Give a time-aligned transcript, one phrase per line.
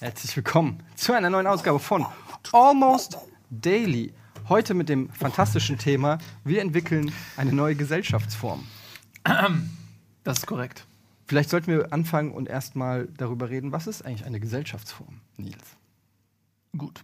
[0.00, 2.06] Herzlich willkommen zu einer neuen Ausgabe von
[2.52, 3.18] Almost
[3.50, 4.14] Daily.
[4.48, 8.66] Heute mit dem fantastischen Thema: Wir entwickeln eine neue Gesellschaftsform.
[10.24, 10.86] Das ist korrekt.
[11.26, 15.76] Vielleicht sollten wir anfangen und erstmal darüber reden, was ist eigentlich eine Gesellschaftsform, Nils?
[16.76, 17.02] Gut.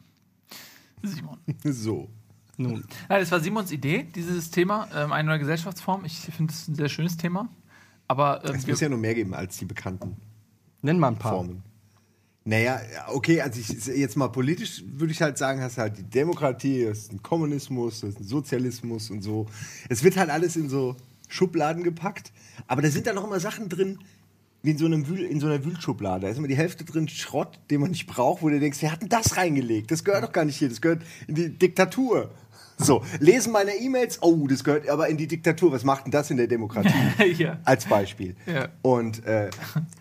[1.06, 1.38] Simon.
[1.64, 2.08] So.
[2.56, 6.04] Nun, Ja, das war Simons Idee, dieses Thema, ähm, eine neue Gesellschaftsform.
[6.04, 7.48] Ich finde es ein sehr schönes Thema.
[8.06, 10.16] Aber ähm, Es muss ja noch mehr geben als die bekannten
[10.84, 11.32] nenn mal ein paar.
[11.32, 11.62] Formen.
[12.46, 16.02] Naja, okay, also ich, jetzt mal politisch würde ich halt sagen, hast du halt die
[16.02, 19.46] Demokratie, das ist ein Kommunismus, das ist ein Sozialismus und so.
[19.88, 20.94] Es wird halt alles in so
[21.28, 22.32] Schubladen gepackt,
[22.66, 23.98] aber da sind dann noch immer Sachen drin,
[24.64, 26.22] wie in so, einem Wühl, in so einer Wühlschublade.
[26.22, 28.92] Da ist immer die Hälfte drin Schrott, den man nicht braucht, wo du denkst, wer
[28.92, 29.90] hat denn das reingelegt?
[29.90, 32.30] Das gehört doch gar nicht hier, das gehört in die Diktatur.
[32.78, 35.70] So, lesen meine E-Mails, oh, das gehört aber in die Diktatur.
[35.70, 36.92] Was macht denn das in der Demokratie?
[37.36, 37.58] Ja.
[37.64, 38.36] Als Beispiel.
[38.46, 38.68] Ja.
[38.82, 39.50] Und äh,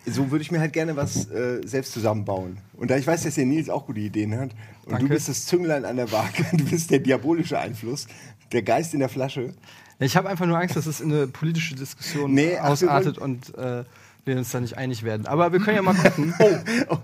[0.06, 2.58] so würde ich mir halt gerne was äh, selbst zusammenbauen.
[2.74, 4.50] Und da ich weiß, dass der Nils auch gute Ideen hat
[4.86, 5.04] und Danke.
[5.04, 8.06] du bist das Zünglein an der Waage, du bist der diabolische Einfluss,
[8.50, 9.52] der Geist in der Flasche.
[9.98, 13.84] Ich habe einfach nur Angst, dass es in eine politische Diskussion Nee, ausartet und äh,
[14.24, 15.26] wir uns da nicht einig werden.
[15.26, 16.34] Aber wir können ja mal gucken.
[16.88, 16.98] Oh,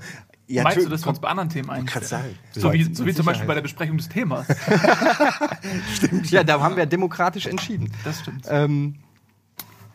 [0.46, 1.68] ja, meinst du, dass wir uns bei anderen Themen
[2.02, 2.34] sagen.
[2.50, 4.46] So wie, so wie zum Beispiel bei der Besprechung des Themas.
[6.30, 7.92] ja, da haben wir demokratisch entschieden.
[8.04, 8.46] Das stimmt.
[8.48, 8.96] Ähm,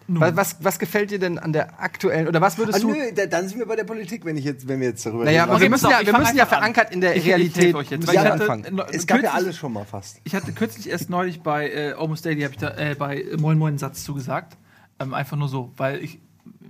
[0.08, 2.92] was, was gefällt dir denn an der aktuellen, oder was würdest Ah, du...
[2.92, 5.26] nö, da, dann sind wir bei der Politik, wenn, ich jetzt, wenn wir jetzt darüber
[5.26, 5.52] Naja, reden.
[5.52, 6.74] aber wir müssen ja, ich wir müssen ja einfach an.
[6.74, 8.82] verankert in der Ich- ich Realität helfe euch jetzt, weil ich wir hatte- anfangen.
[8.94, 10.22] es gab ja kürzlich- alles schon mal fast.
[10.24, 13.58] Ich hatte kürzlich erst neulich bei äh, Almost Daily, habe ich da äh, bei Moin
[13.58, 14.58] Moin einen Satz zugesagt.
[15.00, 16.20] Ähm, einfach nur so, weil ich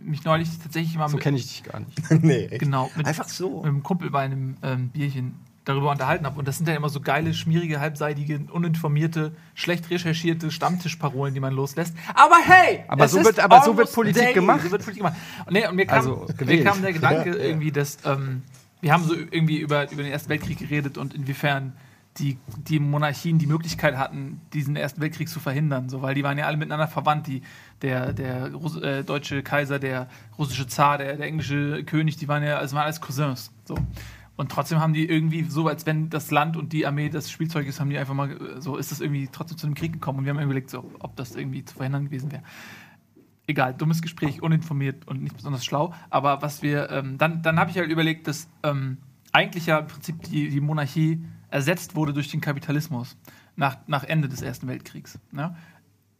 [0.05, 2.11] mich neulich tatsächlich mal So mit, kenne ich dich gar nicht.
[2.23, 2.59] nee, echt.
[2.59, 3.57] genau, mit, Einfach so.
[3.57, 6.37] mit einem Kumpel bei einem ähm, Bierchen darüber unterhalten habe.
[6.37, 11.53] Und das sind ja immer so geile, schmierige, halbseitige, uninformierte, schlecht recherchierte Stammtischparolen, die man
[11.53, 11.95] loslässt.
[12.13, 12.83] Aber hey!
[12.87, 14.33] Aber so wird- aber so wird Politik daily.
[14.35, 14.61] gemacht.
[14.63, 15.17] So wird Politik gemacht.
[15.45, 17.43] Und, nee, und mir, kam, Also, mir kam der Gedanke Ja, ja.
[17.43, 18.43] irgendwie, dass ähm,
[18.81, 21.73] wir haben so irgendwie über, über den Ersten Weltkrieg geredet und inwiefern
[22.19, 25.89] die, die Monarchien die Möglichkeit hatten, diesen Ersten Weltkrieg zu verhindern.
[25.89, 27.27] So, weil die waren ja alle miteinander verwandt.
[27.27, 27.41] Die,
[27.81, 32.43] der der Russ, äh, deutsche Kaiser, der russische Zar, der, der englische König, die waren
[32.43, 33.51] ja also waren alles Cousins.
[33.65, 33.75] So.
[34.37, 37.67] Und trotzdem haben die irgendwie so, als wenn das Land und die Armee das Spielzeug
[37.67, 40.19] ist, haben die einfach mal äh, so, ist das irgendwie trotzdem zu einem Krieg gekommen.
[40.19, 42.43] Und wir haben überlegt, so, ob das irgendwie zu verhindern gewesen wäre
[43.47, 45.93] egal, dummes Gespräch, uninformiert und nicht besonders schlau.
[46.09, 48.97] Aber was wir, ähm, dann, dann habe ich halt überlegt, dass ähm,
[49.31, 53.17] eigentlich ja im Prinzip die, die Monarchie ersetzt wurde durch den Kapitalismus
[53.55, 55.19] nach, nach Ende des Ersten Weltkriegs.
[55.31, 55.55] Ne?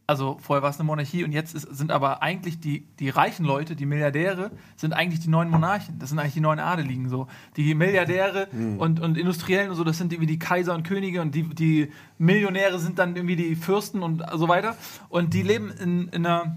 [0.07, 3.43] Also vorher war es eine Monarchie und jetzt ist, sind aber eigentlich die, die reichen
[3.43, 5.97] Leute, die Milliardäre, sind eigentlich die neuen Monarchen.
[5.97, 7.27] Das sind eigentlich die neuen Adeligen so.
[7.57, 11.33] Die Milliardäre und, und Industriellen und so, das sind irgendwie die Kaiser und Könige und
[11.33, 14.75] die, die Millionäre sind dann irgendwie die Fürsten und so weiter.
[15.09, 16.55] Und die leben in, in einer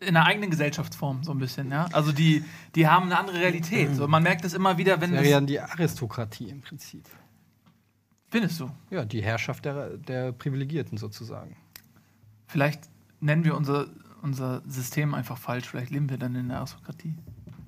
[0.00, 1.86] in einer eigenen Gesellschaftsform so ein bisschen, ja.
[1.92, 2.42] Also die,
[2.74, 3.94] die haben eine andere Realität.
[3.94, 7.04] So, man merkt das immer wieder, wenn Das wäre ja die Aristokratie im Prinzip.
[8.30, 8.70] findest du.
[8.90, 11.54] Ja, die Herrschaft der, der Privilegierten sozusagen.
[12.50, 12.80] Vielleicht
[13.20, 13.86] nennen wir unser,
[14.22, 15.68] unser System einfach falsch.
[15.68, 17.14] Vielleicht leben wir dann in der Aristokratie.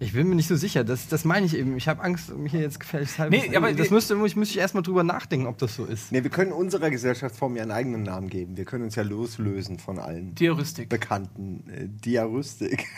[0.01, 1.77] Ich bin mir nicht so sicher, das, das meine ich eben.
[1.77, 3.51] Ich habe Angst, mir hier jetzt gefährliches Halbwissen.
[3.51, 6.11] Nee, aber das müsste, müsste ich erstmal drüber nachdenken, ob das so ist.
[6.11, 8.57] Nee, wir können unserer Gesellschaftsform ja einen eigenen Namen geben.
[8.57, 10.89] Wir können uns ja loslösen von allen Die Heuristik.
[10.89, 12.87] bekannten äh, Diaristik.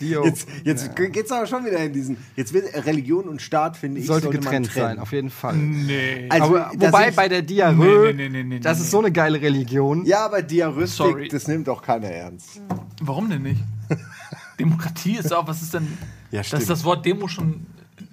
[0.00, 2.16] Dio- Jetzt, jetzt geht's aber schon wieder in diesen.
[2.34, 5.54] Jetzt wird Religion und Staat, finde ich, sollte sollte getrennt sein, auf jeden Fall.
[5.56, 6.26] Nee.
[6.30, 9.40] Also, aber wobei bei der Diarrhoe, Nee, nee, nee, nee, das ist so eine geile
[9.40, 10.04] Religion.
[10.04, 11.28] Ja, aber Diaristik, Sorry.
[11.28, 12.60] das nimmt doch keiner ernst.
[13.02, 13.60] Warum denn nicht?
[14.58, 15.86] Demokratie ist auch, was ist denn.
[16.30, 16.62] Ja, das stimmt.
[16.62, 17.66] ist das Wort Demo schon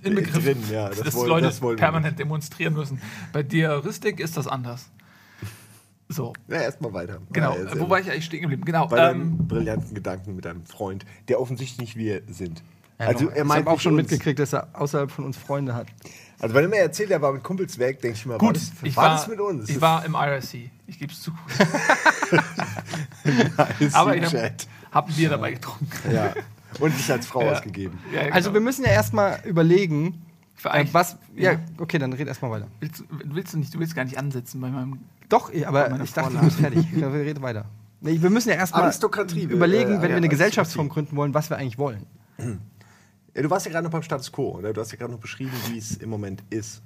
[0.04, 0.44] inbegriffen.
[0.44, 3.02] Drin, ja, das dass wollen- Leute das permanent demonstrieren müssen.
[3.34, 4.86] Bei Diaristik ist das anders.
[6.12, 7.20] So, Ja, erstmal weiter.
[7.32, 7.56] genau.
[7.58, 8.64] Ja, sehr Wo war ich eigentlich stehen geblieben?
[8.66, 8.88] Genau.
[8.88, 9.04] Bei Ähm,
[9.38, 12.62] deinem brillanten Gedanken mit deinem Freund, der offensichtlich nicht wir sind.
[13.00, 14.04] Ja, also er ich meint habe auch schon uns.
[14.04, 15.88] mitgekriegt, dass er außerhalb von uns Freunde hat.
[16.40, 18.56] Also wenn er mir erzählt, er war mit Kumpels weg, denke ich mal, war gut,
[18.58, 19.70] das, ich war war, das mit uns?
[19.70, 20.70] ich war im IRC.
[20.88, 21.32] Ich gebe es zu.
[23.94, 24.52] Aber ich habe
[24.92, 25.88] hab ein Bier dabei getrunken.
[26.12, 26.34] Ja.
[26.80, 27.52] Und dich als Frau Ja.
[27.54, 28.00] ausgegeben.
[28.14, 28.36] Ja, genau.
[28.36, 30.22] Also wir müssen ja erstmal überlegen,
[30.64, 31.18] äh, was.
[31.36, 31.60] Ja, Ja.
[31.80, 32.68] okay, dann red erstmal weiter.
[32.80, 35.00] Willst, du- willst du nicht, du willst gar nicht ansetzen bei meinem.
[35.32, 36.86] Doch, ich- aber ich dachte, du bist fertig.
[36.92, 37.66] Ich glaube, wir reden weiter.
[38.02, 41.50] Nee, wir müssen ja erstmal Aristokratie, überlegen, äh, wenn wir eine Gesellschaftsform gründen wollen, was
[41.50, 42.06] wir eigentlich wollen.
[43.36, 44.74] Ja, du warst ja gerade noch beim Status Quo, oder?
[44.74, 46.82] Du hast ja gerade noch beschrieben, wie es im Moment ist.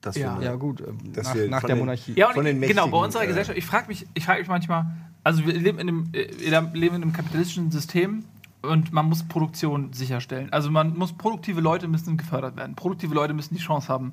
[0.00, 0.38] Dass Ja.
[0.38, 2.14] wir- Ja, gut, ähm, Dass nach, wir nach der den- Monarchie.
[2.16, 4.48] Ja, und Von den genau, bei unserer äh, Gesellschaft, ich frage mich, ich frage mich
[4.48, 4.86] manchmal,
[5.22, 8.24] also wir leben in einem, äh, wir leben in einem kapitalistischen System
[8.62, 10.50] und man muss Produktion sicherstellen.
[10.52, 12.74] Also man muss produktive Leute müssen gefördert werden.
[12.76, 14.12] Produktive Leute müssen die Chance haben,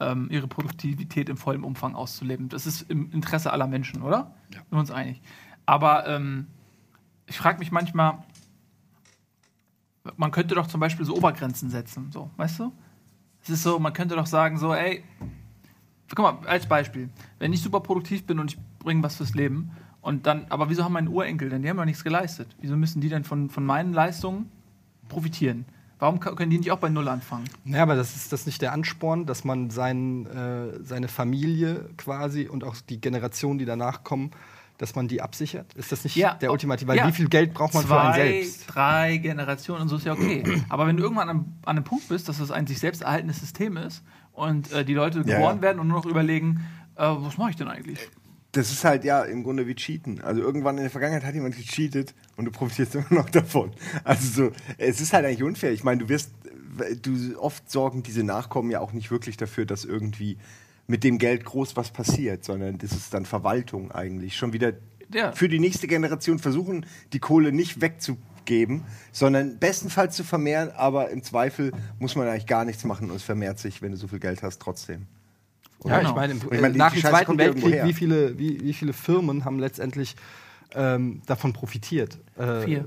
[0.00, 2.48] ähm, ihre Produktivität im vollen Umfang auszuleben.
[2.48, 4.34] Das ist im Interesse aller Menschen, oder?
[4.52, 4.58] Ja.
[4.58, 5.22] Sind wir uns einig.
[5.66, 6.46] Aber ähm,
[7.26, 8.24] ich frage mich manchmal,
[10.16, 12.72] man könnte doch zum Beispiel so Obergrenzen setzen, so, weißt du?
[13.42, 15.04] Es ist so, man könnte doch sagen, so, ey,
[16.14, 19.70] guck mal, als Beispiel, wenn ich super produktiv bin und ich bringe was fürs Leben
[20.00, 22.54] und dann, aber wieso haben meine Urenkel denn, die haben doch nichts geleistet?
[22.60, 24.50] Wieso müssen die denn von, von meinen Leistungen
[25.08, 25.66] profitieren?
[26.00, 27.44] Warum können die nicht auch bei Null anfangen?
[27.66, 32.48] Ja, aber das ist das nicht der Ansporn, dass man sein, äh, seine Familie quasi
[32.48, 34.30] und auch die Generationen, die danach kommen,
[34.80, 35.74] dass man die absichert?
[35.74, 36.88] Ist das nicht ja, der ultimative?
[36.88, 37.06] Weil ja.
[37.06, 38.64] wie viel Geld braucht man Zwei, für einen selbst?
[38.66, 40.42] drei Generationen und so ist ja okay.
[40.70, 41.36] Aber wenn du irgendwann an,
[41.66, 44.02] an einem Punkt bist, dass das ein sich selbst erhaltenes System ist
[44.32, 46.66] und äh, die Leute ja, geboren werden und nur noch überlegen,
[46.96, 48.08] äh, was mache ich denn eigentlich?
[48.52, 50.22] Das ist halt ja im Grunde wie Cheaten.
[50.22, 53.72] Also irgendwann in der Vergangenheit hat jemand gecheatet und du profitierst immer noch davon.
[54.02, 55.72] Also so, es ist halt eigentlich unfair.
[55.72, 56.32] Ich meine, du wirst,
[57.02, 60.38] du oft sorgen diese Nachkommen ja auch nicht wirklich dafür, dass irgendwie
[60.86, 64.36] mit dem Geld groß was passiert, sondern das ist dann Verwaltung eigentlich.
[64.36, 64.72] Schon wieder
[65.14, 65.32] ja.
[65.32, 71.22] für die nächste Generation versuchen, die Kohle nicht wegzugeben, sondern bestenfalls zu vermehren, aber im
[71.22, 74.18] Zweifel muss man eigentlich gar nichts machen und es vermehrt sich, wenn du so viel
[74.18, 75.06] Geld hast, trotzdem.
[75.84, 76.10] Ja, genau.
[76.10, 79.58] ich meine, ich meine nach dem Zweiten Weltkrieg, wie viele, wie, wie viele Firmen haben
[79.58, 80.16] letztendlich
[80.74, 82.18] ähm, davon profitiert?
[82.36, 82.86] Äh, vier.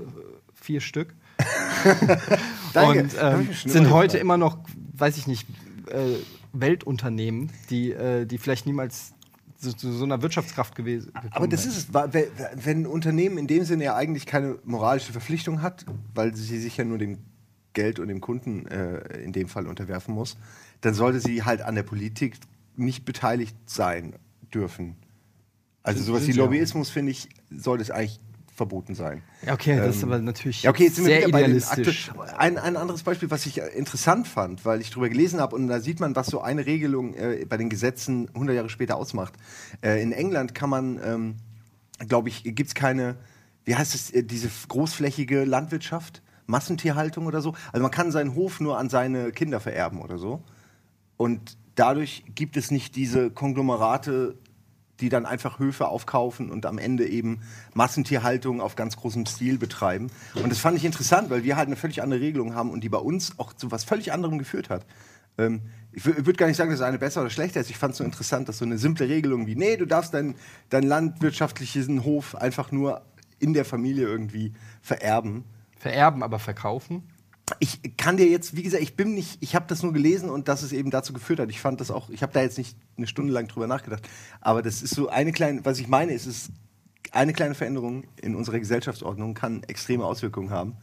[0.54, 1.14] Vier Stück.
[2.74, 4.58] und ähm, sind heute immer noch,
[4.94, 5.46] weiß ich nicht,
[5.90, 6.16] äh,
[6.52, 9.12] Weltunternehmen, die, äh, die vielleicht niemals
[9.58, 13.64] zu, zu, so einer Wirtschaftskraft gewesen Aber das ist es, wenn ein Unternehmen in dem
[13.64, 15.84] Sinne ja eigentlich keine moralische Verpflichtung hat,
[16.14, 17.18] weil sie sich ja nur dem
[17.72, 20.36] Geld und dem Kunden äh, in dem Fall unterwerfen muss,
[20.80, 22.36] dann sollte sie halt an der Politik
[22.76, 24.14] nicht beteiligt sein
[24.52, 24.96] dürfen.
[25.84, 28.18] Also sowas wie Lobbyismus, finde ich, sollte es eigentlich
[28.54, 29.22] verboten sein.
[29.50, 32.10] Okay, das ist ähm, aber natürlich ja, okay, jetzt sind sehr wir idealistisch.
[32.38, 35.80] Ein, ein anderes Beispiel, was ich interessant fand, weil ich darüber gelesen habe und da
[35.80, 39.34] sieht man, was so eine Regelung äh, bei den Gesetzen 100 Jahre später ausmacht.
[39.82, 41.36] Äh, in England kann man, ähm,
[42.08, 43.16] glaube ich, gibt es keine,
[43.64, 47.54] wie heißt es, äh, diese großflächige Landwirtschaft, Massentierhaltung oder so.
[47.72, 50.42] Also man kann seinen Hof nur an seine Kinder vererben oder so.
[51.16, 54.38] Und dadurch gibt es nicht diese Konglomerate
[55.00, 57.40] die dann einfach Höfe aufkaufen und am Ende eben
[57.74, 60.10] Massentierhaltung auf ganz großem Stil betreiben.
[60.34, 62.88] Und das fand ich interessant, weil wir halt eine völlig andere Regelung haben und die
[62.88, 64.86] bei uns auch zu was völlig anderem geführt hat.
[65.36, 65.62] Ähm,
[65.92, 67.70] ich würde gar nicht sagen, dass eine besser oder schlechter ist.
[67.70, 70.34] Ich fand es so interessant, dass so eine simple Regelung wie, nee, du darfst deinen
[70.70, 73.02] dein landwirtschaftlichen Hof einfach nur
[73.38, 75.44] in der Familie irgendwie vererben.
[75.78, 77.02] Vererben, aber verkaufen?
[77.58, 80.48] Ich kann dir jetzt, wie gesagt, ich bin nicht, ich habe das nur gelesen und
[80.48, 81.50] dass es eben dazu geführt hat.
[81.50, 84.08] Ich fand das auch, ich habe da jetzt nicht eine Stunde lang drüber nachgedacht,
[84.40, 86.50] aber das ist so eine kleine, was ich meine, ist es
[87.12, 90.76] eine kleine Veränderung in unserer Gesellschaftsordnung kann extreme Auswirkungen haben.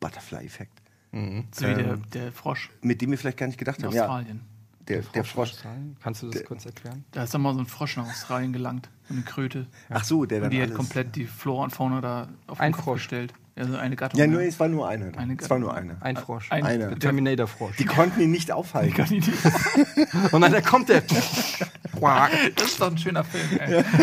[0.00, 0.82] Butterfly-Effekt.
[1.12, 1.44] Mhm.
[1.52, 2.70] So wie der, ähm, der, Frosch.
[2.82, 3.98] Mit dem wir vielleicht gar nicht gedacht in haben.
[3.98, 4.40] Australien.
[4.42, 4.86] Ja.
[4.88, 5.52] Der, der, Frosch.
[5.52, 5.96] Der Frosch.
[6.02, 7.04] Kannst du das der, kurz erklären?
[7.12, 9.66] Da ist doch mal so ein Frosch nach Australien gelangt, so eine Kröte.
[9.88, 12.72] Ach so, der dann Und die hat komplett die Flora und Fauna da auf den
[12.72, 13.34] Kopf gestellt.
[13.58, 14.20] Also eine Gattung.
[14.20, 15.16] Ja, nur, es war nur eine.
[15.16, 15.96] eine es war nur eine.
[16.00, 16.52] Ein Frosch.
[16.52, 16.98] Ein eine.
[16.98, 17.76] Terminator-Frosch.
[17.76, 18.94] Die konnten ihn nicht aufhalten.
[19.08, 21.00] Die ihn nicht Und dann da kommt der.
[21.00, 23.58] das ist doch ein schöner Film.
[23.58, 23.84] Ey.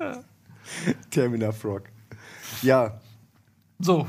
[0.00, 0.24] Ja.
[1.10, 1.82] Terminator Frog.
[2.60, 3.00] Ja.
[3.78, 4.08] So,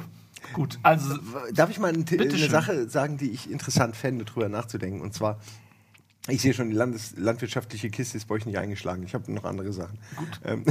[0.53, 0.79] gut.
[0.81, 1.15] Also,
[1.53, 5.01] Darf ich mal eine, eine Sache sagen, die ich interessant fände, drüber nachzudenken?
[5.01, 5.39] Und zwar,
[6.27, 9.03] ich sehe schon, die Landes landwirtschaftliche Kiste ist bei euch nicht eingeschlagen.
[9.03, 9.99] Ich habe noch andere Sachen.
[10.15, 10.41] Gut.
[10.43, 10.65] Ähm,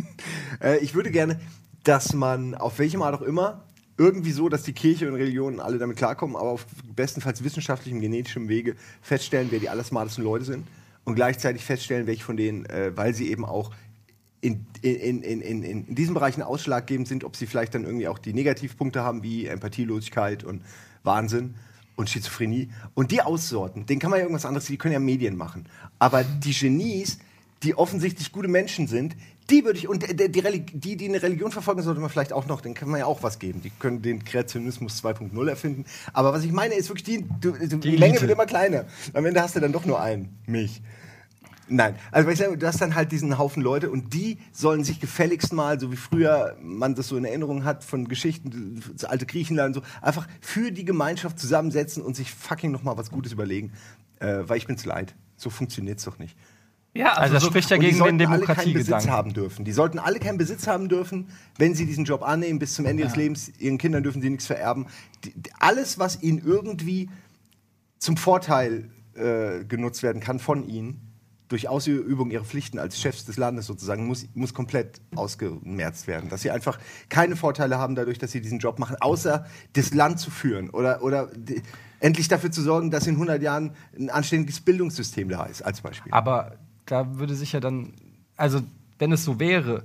[0.60, 1.40] äh, ich würde gerne
[1.84, 3.64] dass man auf welchem Art auch immer
[3.98, 8.48] irgendwie so, dass die Kirche und Religionen alle damit klarkommen, aber auf bestenfalls wissenschaftlichem, genetischem
[8.48, 10.66] Wege feststellen, wer die allersmartesten Leute sind
[11.04, 13.70] und gleichzeitig feststellen, welche von denen, äh, weil sie eben auch
[14.40, 18.18] in, in, in, in, in diesen Bereichen ausschlaggebend sind, ob sie vielleicht dann irgendwie auch
[18.18, 20.62] die Negativpunkte haben, wie Empathielosigkeit und
[21.04, 21.54] Wahnsinn
[21.94, 22.70] und Schizophrenie.
[22.94, 25.68] Und die aussorten, den kann man ja irgendwas anderes, die können ja Medien machen.
[26.00, 27.18] Aber die Genies,
[27.62, 29.14] die offensichtlich gute Menschen sind,
[29.52, 32.60] die würde ich, und die, die, die eine Religion verfolgen, sollte man vielleicht auch noch,
[32.60, 33.62] den kann man ja auch was geben.
[33.62, 35.84] Die können den Kreationismus 2.0 erfinden.
[36.12, 38.86] Aber was ich meine, ist wirklich, die, du, die, die Menge wird immer kleiner.
[39.12, 40.82] Am Ende hast du dann doch nur einen, mich.
[41.68, 45.00] Nein, also ich sage, du hast dann halt diesen Haufen Leute und die sollen sich
[45.00, 49.26] gefälligst mal, so wie früher man das so in Erinnerung hat von Geschichten, das alte
[49.26, 53.32] Griechenland und so, einfach für die Gemeinschaft zusammensetzen und sich fucking noch mal was Gutes
[53.32, 53.72] überlegen,
[54.18, 55.14] äh, weil ich bin's leid.
[55.36, 56.36] So funktioniert's doch nicht.
[56.94, 59.10] Ja, also, also das so, spricht ja gegen den Demokratiegedanken.
[59.10, 59.64] haben dürfen.
[59.64, 63.02] Die sollten alle keinen Besitz haben dürfen, wenn sie diesen Job annehmen bis zum Ende
[63.02, 63.08] ja.
[63.08, 63.50] des Lebens.
[63.58, 64.86] Ihren Kindern dürfen sie nichts vererben.
[65.24, 67.08] Die, alles, was ihnen irgendwie
[67.98, 71.12] zum Vorteil äh, genutzt werden kann von ihnen,
[71.48, 76.30] durch Ausübung ihrer Pflichten als Chefs des Landes sozusagen muss, muss komplett ausgemerzt werden.
[76.30, 76.78] Dass sie einfach
[77.10, 81.02] keine Vorteile haben dadurch, dass sie diesen Job machen, außer das Land zu führen oder,
[81.02, 81.62] oder die,
[82.00, 86.12] endlich dafür zu sorgen, dass in 100 Jahren ein anständiges Bildungssystem da ist, als Beispiel.
[86.12, 86.56] Aber
[86.86, 87.94] da würde sich ja dann,
[88.36, 88.62] also
[88.98, 89.84] wenn es so wäre,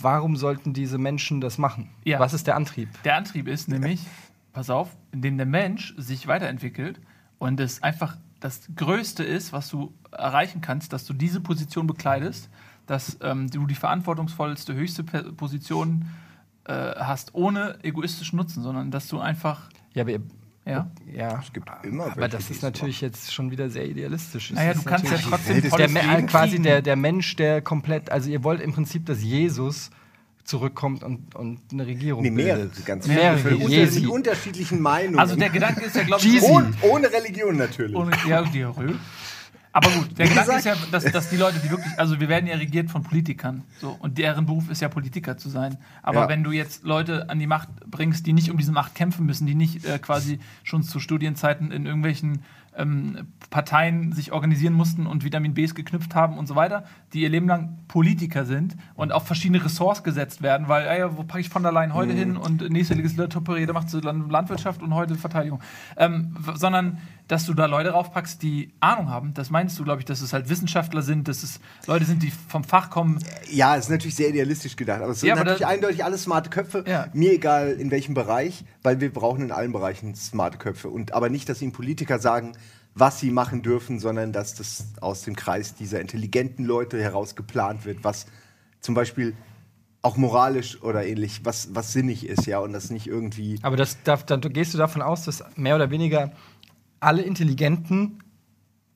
[0.00, 1.90] warum sollten diese Menschen das machen?
[2.04, 2.20] Ja.
[2.20, 2.88] Was ist der Antrieb?
[3.04, 4.00] Der Antrieb ist nämlich,
[4.52, 7.00] pass auf, indem der Mensch sich weiterentwickelt
[7.38, 12.48] und es einfach das Größte ist, was du erreichen kannst, dass du diese Position bekleidest,
[12.86, 16.06] dass ähm, du die verantwortungsvollste, höchste Position
[16.64, 19.68] äh, hast, ohne egoistischen Nutzen, sondern dass du einfach.
[19.94, 20.12] Ja, aber
[20.68, 20.90] ja.
[21.12, 21.40] ja.
[21.42, 23.12] Es gibt immer Aber das ist natürlich machen.
[23.12, 24.50] jetzt schon wieder sehr idealistisch.
[24.52, 28.60] Naja, du kannst ja trotzdem der, quasi der, der Mensch, der komplett, also ihr wollt
[28.60, 29.90] im Prinzip, dass Jesus
[30.44, 32.86] zurückkommt und, und eine Regierung nee, mehrere, bildet.
[32.86, 33.36] ganz mehrere.
[33.42, 33.94] Mehrere.
[33.94, 35.18] Mit unterschiedlichen Meinungen.
[35.18, 37.94] Also der Gedanke ist ja, glaube ich, ohne, ohne, Religion natürlich.
[37.94, 38.64] Ohne, ja, die
[39.78, 42.48] aber gut, der Gedanke ist ja, dass, dass, die Leute, die wirklich, also wir werden
[42.48, 45.78] ja regiert von Politikern, so und deren Beruf ist ja Politiker zu sein.
[46.02, 46.28] Aber ja.
[46.28, 49.46] wenn du jetzt Leute an die Macht bringst, die nicht um diese Macht kämpfen müssen,
[49.46, 52.42] die nicht äh, quasi schon zu Studienzeiten in irgendwelchen
[52.76, 57.28] ähm, Parteien sich organisieren mussten und Vitamin Bs geknüpft haben und so weiter, die ihr
[57.28, 61.48] Leben lang Politiker sind und auf verschiedene Ressorts gesetzt werden, weil, ey, wo packe ich
[61.48, 62.18] von der Leyen heute mhm.
[62.18, 65.60] hin und nächste Legislaturperiode macht sie Landwirtschaft und heute Verteidigung.
[65.96, 70.06] Ähm, sondern, dass du da Leute raufpackst, die Ahnung haben, das meinst du, glaube ich,
[70.06, 73.22] dass es halt Wissenschaftler sind, dass es Leute sind, die vom Fach kommen.
[73.50, 76.48] Ja, es ist natürlich sehr idealistisch gedacht, aber es sind ja, natürlich eindeutig alles smarte
[76.48, 77.06] Köpfe, ja.
[77.12, 81.28] mir egal in welchem Bereich, weil wir brauchen in allen Bereichen smarte Köpfe und aber
[81.28, 82.54] nicht, dass ihnen Politiker sagen,
[82.94, 87.84] was sie machen dürfen, sondern dass das aus dem Kreis dieser intelligenten Leute heraus geplant
[87.84, 88.26] wird, was
[88.80, 89.36] zum Beispiel
[90.00, 93.58] auch moralisch oder ähnlich, was, was sinnig ist, ja, und das nicht irgendwie.
[93.62, 96.32] Aber das, da, dann gehst du davon aus, dass mehr oder weniger
[97.00, 98.20] alle Intelligenten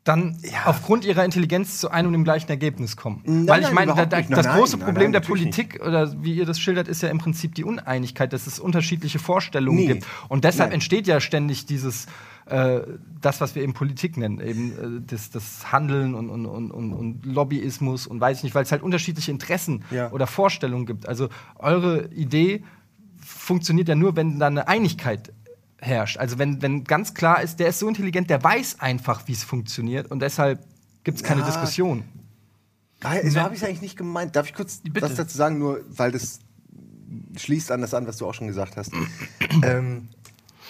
[0.04, 0.64] dann ja.
[0.64, 3.22] aufgrund ihrer Intelligenz zu einem und dem gleichen Ergebnis kommen.
[3.24, 5.82] Nein, Weil ich meine, da, da, das große nein, Problem der Politik nicht.
[5.82, 9.78] oder wie ihr das schildert, ist ja im Prinzip die Uneinigkeit, dass es unterschiedliche Vorstellungen
[9.78, 9.86] nee.
[9.86, 10.06] gibt.
[10.28, 12.06] Und deshalb entsteht ja ständig dieses
[12.46, 12.80] äh,
[13.20, 17.24] das, was wir eben Politik nennen, eben äh, das, das, Handeln und, und, und, und,
[17.24, 20.10] Lobbyismus und weiß ich nicht, weil es halt unterschiedliche Interessen ja.
[20.10, 21.08] oder Vorstellungen gibt.
[21.08, 22.64] Also eure Idee
[23.24, 25.32] funktioniert ja nur, wenn da eine Einigkeit
[25.82, 26.16] herrscht.
[26.16, 29.44] Also wenn, wenn ganz klar ist, der ist so intelligent, der weiß einfach, wie es
[29.44, 30.64] funktioniert und deshalb
[31.04, 31.46] gibt es keine ja.
[31.46, 32.04] Diskussion.
[33.02, 34.36] So habe ich es eigentlich nicht gemeint.
[34.36, 35.02] Darf ich kurz Bitte.
[35.02, 36.38] was dazu sagen, nur weil das
[37.36, 38.92] schließt an das an, was du auch schon gesagt hast.
[39.64, 40.08] ähm,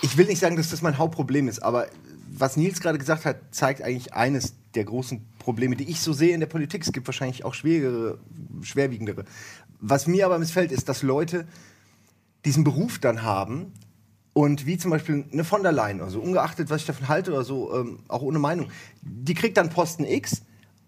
[0.00, 1.88] ich will nicht sagen, dass das mein Hauptproblem ist, aber
[2.35, 6.33] was Nils gerade gesagt hat, zeigt eigentlich eines der großen Probleme, die ich so sehe
[6.33, 6.83] in der Politik.
[6.83, 8.19] Es gibt wahrscheinlich auch schwerere,
[8.62, 9.26] schwerwiegendere.
[9.81, 11.47] Was mir aber missfällt, ist, dass Leute
[12.47, 13.73] diesen Beruf dann haben
[14.32, 17.44] und wie zum Beispiel eine von der Leyen, also ungeachtet, was ich davon halte oder
[17.44, 18.68] so, ähm, auch ohne Meinung,
[19.02, 20.42] die kriegt dann Posten X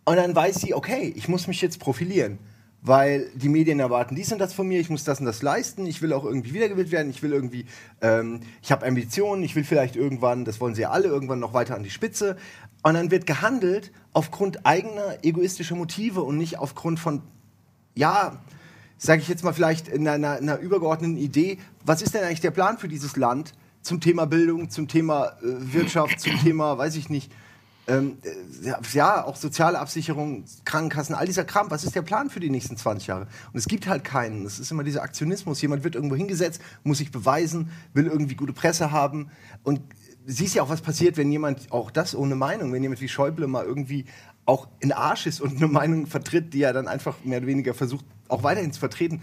[0.05, 2.39] und dann weiß sie, okay, ich muss mich jetzt profilieren
[2.87, 5.87] weil die Medien erwarten dies und das von mir, ich muss das und das leisten,
[5.87, 7.65] ich will auch irgendwie wiedergewählt werden, ich will irgendwie,
[8.03, 11.55] ähm, ich habe Ambitionen, ich will vielleicht irgendwann, das wollen sie ja alle, irgendwann noch
[11.55, 12.37] weiter an die Spitze.
[12.83, 17.23] Und dann wird gehandelt aufgrund eigener egoistischer Motive und nicht aufgrund von,
[17.95, 18.43] ja,
[19.05, 22.51] sage ich jetzt mal vielleicht in einer, einer, übergeordneten Idee, was ist denn eigentlich der
[22.51, 27.11] Plan für dieses Land zum Thema Bildung, zum Thema äh, Wirtschaft, zum Thema, weiß ich
[27.11, 27.31] nicht,
[27.87, 31.71] ähm, äh, ja, auch soziale Absicherung, Krankenkassen, all dieser Kram.
[31.71, 33.27] Was ist der Plan für die nächsten 20 Jahre?
[33.53, 34.47] Und es gibt halt keinen.
[34.47, 35.61] Es ist immer dieser Aktionismus.
[35.61, 39.29] Jemand wird irgendwo hingesetzt, muss sich beweisen, will irgendwie gute Presse haben.
[39.65, 39.83] Und
[40.25, 43.47] siehst ja auch, was passiert, wenn jemand, auch das ohne Meinung, wenn jemand wie Schäuble
[43.49, 44.07] mal irgendwie
[44.47, 47.75] auch in Arsch ist und eine Meinung vertritt, die er dann einfach mehr oder weniger
[47.75, 49.21] versucht, auch weiterhin zu vertreten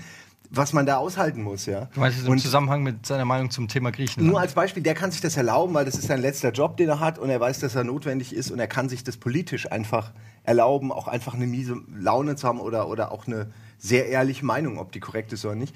[0.54, 1.86] was man da aushalten muss, ja.
[1.94, 4.30] Du meinst im Zusammenhang mit seiner Meinung zum Thema Griechenland?
[4.30, 6.90] Nur als Beispiel, der kann sich das erlauben, weil das ist sein letzter Job, den
[6.90, 9.72] er hat und er weiß, dass er notwendig ist und er kann sich das politisch
[9.72, 10.12] einfach
[10.44, 14.78] erlauben, auch einfach eine miese Laune zu haben oder, oder auch eine sehr ehrliche Meinung,
[14.78, 15.74] ob die korrekt ist oder nicht.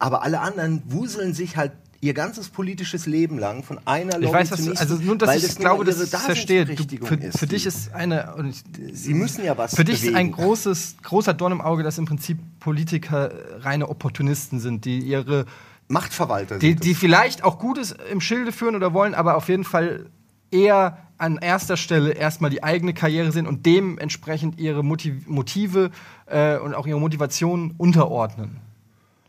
[0.00, 4.32] Aber alle anderen wuseln sich halt ihr ganzes politisches Leben lang von einer Lobby ich
[4.32, 6.64] weiß, was, nächsten, also nur, dass ich das glaube, dass ich verstehe.
[6.64, 8.62] Du, für, für dich ist eine ich,
[8.92, 10.14] Sie müssen ja was Für dich bewegen.
[10.14, 14.98] ist ein großes großer Dorn im Auge, dass im Prinzip Politiker reine Opportunisten sind, die
[14.98, 15.46] ihre
[15.88, 20.06] Machtverwalter die, die vielleicht auch Gutes im Schilde führen oder wollen, aber auf jeden Fall
[20.50, 25.90] eher an erster Stelle erstmal die eigene Karriere sehen und dementsprechend ihre Motiv Motive
[26.26, 28.60] äh, und auch ihre Motivation unterordnen.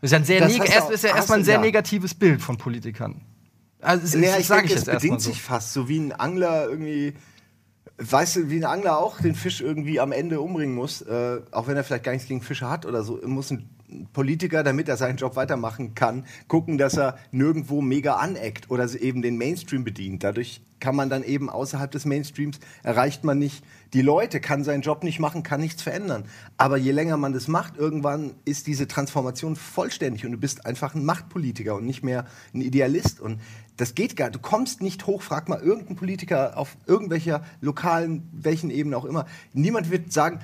[0.00, 1.60] Das ist ja, ein sehr neg erst, ist ja erstmal ein sehr ja.
[1.60, 3.20] negatives Bild von Politikern.
[3.80, 5.30] Also, das, naja, das ich sage ich jetzt es bedingt so.
[5.30, 7.14] sich fast, so wie ein Angler irgendwie,
[7.98, 11.66] weißt du, wie ein Angler auch den Fisch irgendwie am Ende umbringen muss, äh, auch
[11.66, 13.68] wenn er vielleicht gar nichts gegen Fische hat oder so, muss ein
[14.12, 19.22] Politiker, damit er seinen Job weitermachen kann, gucken, dass er nirgendwo mega aneckt oder eben
[19.22, 20.24] den Mainstream bedient.
[20.24, 23.64] Dadurch kann man dann eben außerhalb des Mainstreams erreicht man nicht
[23.94, 26.24] die Leute, kann seinen Job nicht machen, kann nichts verändern.
[26.56, 30.94] Aber je länger man das macht, irgendwann ist diese Transformation vollständig und du bist einfach
[30.94, 33.20] ein Machtpolitiker und nicht mehr ein Idealist.
[33.20, 33.40] Und
[33.76, 34.36] das geht gar nicht.
[34.36, 39.24] Du kommst nicht hoch, frag mal irgendeinen Politiker auf irgendwelcher lokalen, welchen Ebene auch immer.
[39.54, 40.40] Niemand wird sagen,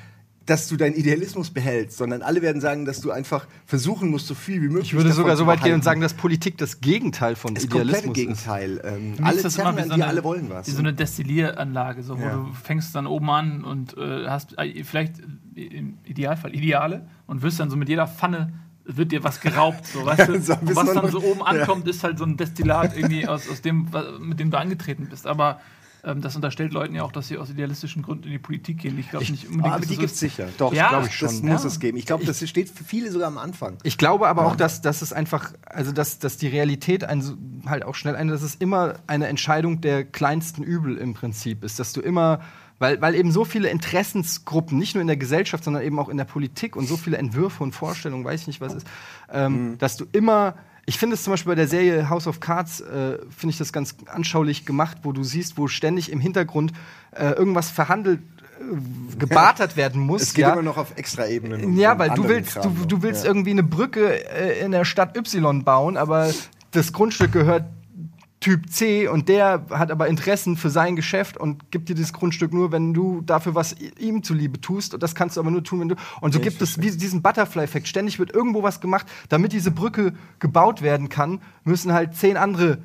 [0.46, 4.34] dass du deinen Idealismus behältst, sondern alle werden sagen, dass du einfach versuchen musst, so
[4.34, 4.88] viel wie möglich.
[4.88, 8.14] Ich würde sogar so weit gehen und sagen, dass Politik das Gegenteil von das Idealismus
[8.14, 8.80] Gegenteil.
[8.84, 10.66] Ähm, alle das immer wie so eine, alle wollen was.
[10.66, 12.34] Wie so eine Destillieranlage, so, wo ja.
[12.34, 15.14] du fängst dann oben an und äh, hast äh, vielleicht
[15.54, 18.52] im Idealfall Ideale und wirst dann so mit jeder Pfanne
[18.84, 20.40] wird dir was geraubt, so, weißt du?
[20.40, 21.90] so was dann so oben ankommt, ja.
[21.90, 23.88] ist halt so ein Destillat irgendwie aus, aus dem,
[24.20, 25.26] mit dem du angetreten bist.
[25.26, 25.60] Aber
[26.04, 28.98] ähm, das unterstellt Leuten ja auch, dass sie aus idealistischen Gründen in die Politik gehen.
[28.98, 29.74] Ich glaube nicht unbedingt.
[29.74, 30.48] Aber die gibt es sicher.
[30.58, 31.28] Doch, ja, glaube ich schon.
[31.28, 31.68] Das muss ja.
[31.68, 31.98] es geben.
[31.98, 33.78] Ich glaube, das steht für viele sogar am Anfang.
[33.82, 34.48] Ich glaube aber ja.
[34.48, 38.32] auch, dass, dass es einfach, also dass, dass die Realität ein, halt auch schnell eine,
[38.32, 41.78] dass es immer eine Entscheidung der kleinsten Übel im Prinzip ist.
[41.78, 42.40] Dass du immer
[42.78, 46.16] weil, weil eben so viele Interessensgruppen, nicht nur in der Gesellschaft, sondern eben auch in
[46.16, 48.86] der Politik und so viele Entwürfe und Vorstellungen, weiß ich nicht, was ist,
[49.32, 49.78] ähm, mhm.
[49.78, 53.18] dass du immer ich finde es zum Beispiel bei der Serie House of Cards, äh,
[53.36, 56.72] finde ich das ganz anschaulich gemacht, wo du siehst, wo ständig im Hintergrund
[57.12, 58.20] äh, irgendwas verhandelt
[58.60, 60.22] äh, gebartert werden muss.
[60.22, 60.52] Es geht ja.
[60.52, 61.76] immer noch auf Extraebenen.
[61.76, 63.30] Ja, weil du willst, du, du willst ja.
[63.30, 66.30] irgendwie eine Brücke äh, in der Stadt Y bauen, aber
[66.72, 67.64] das Grundstück gehört
[68.44, 72.52] Typ C und der hat aber Interessen für sein Geschäft und gibt dir das Grundstück
[72.52, 74.92] nur, wenn du dafür was ihm zuliebe tust.
[74.92, 75.94] Und das kannst du aber nur tun, wenn du.
[76.20, 77.88] Und so gibt es diesen Butterfly-Effekt.
[77.88, 82.80] Ständig wird irgendwo was gemacht, damit diese Brücke gebaut werden kann, müssen halt zehn andere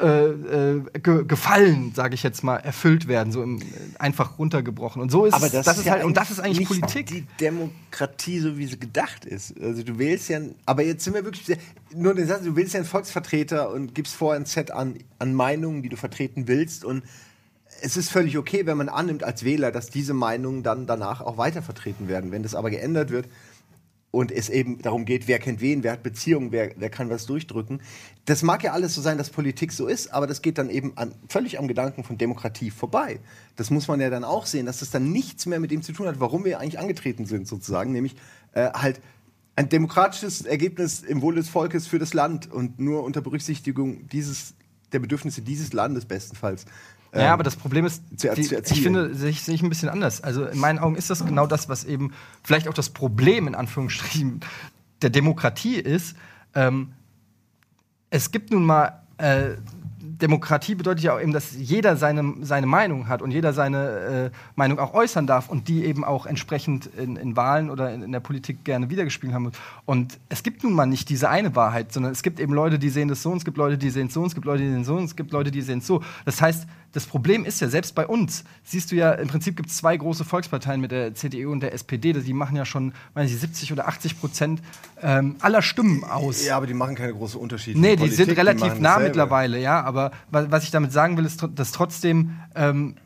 [0.00, 3.60] äh, äh, ge Gefallen, sage ich jetzt mal, erfüllt werden, so im,
[3.98, 5.00] einfach runtergebrochen.
[5.00, 7.06] Und so ist Aber das, das ist, ja halt und das ist eigentlich Politik.
[7.06, 9.54] Die Demokratie, so wie sie gedacht ist.
[9.60, 11.58] Also du wählst ja, aber jetzt sind wir wirklich
[11.94, 15.32] nur den Satz, du wählst ja einen Volksvertreter und gibst vorher ein Set an, an
[15.32, 17.04] Meinungen, die du vertreten willst und
[17.80, 21.36] es ist völlig okay, wenn man annimmt als Wähler, dass diese Meinungen dann danach auch
[21.36, 22.32] weiter vertreten werden.
[22.32, 23.26] Wenn das aber geändert wird,
[24.14, 27.26] und es eben darum geht, wer kennt wen, wer hat Beziehungen, wer, wer kann was
[27.26, 27.82] durchdrücken.
[28.24, 30.96] Das mag ja alles so sein, dass Politik so ist, aber das geht dann eben
[30.96, 33.18] an, völlig am Gedanken von Demokratie vorbei.
[33.56, 35.92] Das muss man ja dann auch sehen, dass das dann nichts mehr mit dem zu
[35.92, 38.14] tun hat, warum wir eigentlich angetreten sind, sozusagen, nämlich
[38.52, 39.00] äh, halt
[39.56, 44.54] ein demokratisches Ergebnis im Wohl des Volkes für das Land und nur unter Berücksichtigung dieses
[44.92, 46.66] der Bedürfnisse dieses Landes bestenfalls
[47.22, 50.22] ja, aber das Problem ist, die, ich finde, sehe ich, seh ich ein bisschen anders.
[50.22, 53.54] Also in meinen Augen ist das genau das, was eben vielleicht auch das Problem in
[53.54, 54.40] Anführungsstrichen
[55.02, 56.16] der Demokratie ist.
[56.54, 56.92] Ähm,
[58.10, 59.50] es gibt nun mal äh,
[60.18, 64.30] Demokratie bedeutet ja auch eben, dass jeder seine, seine Meinung hat und jeder seine äh,
[64.54, 68.12] Meinung auch äußern darf und die eben auch entsprechend in, in Wahlen oder in, in,
[68.12, 69.50] der Politik gerne wiedergespielt haben.
[69.86, 72.90] Und es gibt nun mal nicht diese eine Wahrheit, sondern es gibt eben Leute, die
[72.90, 74.62] sehen das so, und es gibt Leute, die sehen es so, und es gibt Leute,
[74.62, 76.02] die sehen es so, und es gibt Leute, die sehen es so.
[76.24, 79.68] Das heißt, das Problem ist ja, selbst bei uns, siehst du ja, im Prinzip gibt
[79.68, 83.28] es zwei große Volksparteien mit der CDU und der SPD, die machen ja schon, meine
[83.28, 84.62] ich, 70 oder 80 Prozent
[85.02, 86.46] ähm, aller Stimmen aus.
[86.46, 87.80] Ja, aber die machen keine großen Unterschiede.
[87.80, 89.82] Nee, die Politik, sind relativ nah mittlerweile, ja.
[89.82, 92.96] Aber was ich damit sagen will, ist, dass trotzdem ähm,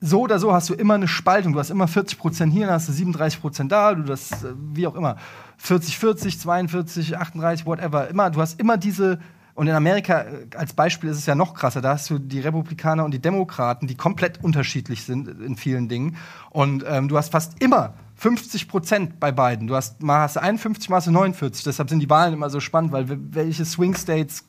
[0.00, 1.52] so oder so hast du immer eine Spaltung.
[1.52, 4.52] Du hast immer 40 Prozent hier, dann hast du 37 Prozent da, du das, äh,
[4.72, 5.16] wie auch immer.
[5.58, 8.08] 40, 40, 42, 38, whatever.
[8.08, 9.18] Immer, du hast immer diese
[9.56, 11.80] und in Amerika äh, als Beispiel ist es ja noch krasser.
[11.80, 16.16] Da hast du die Republikaner und die Demokraten, die komplett unterschiedlich sind in vielen Dingen.
[16.50, 19.66] Und ähm, du hast fast immer 50 Prozent bei beiden.
[19.66, 21.64] Du hast mal hast du 51, mal hast du 49.
[21.64, 24.44] Deshalb sind die Wahlen immer so spannend, weil welche Swing States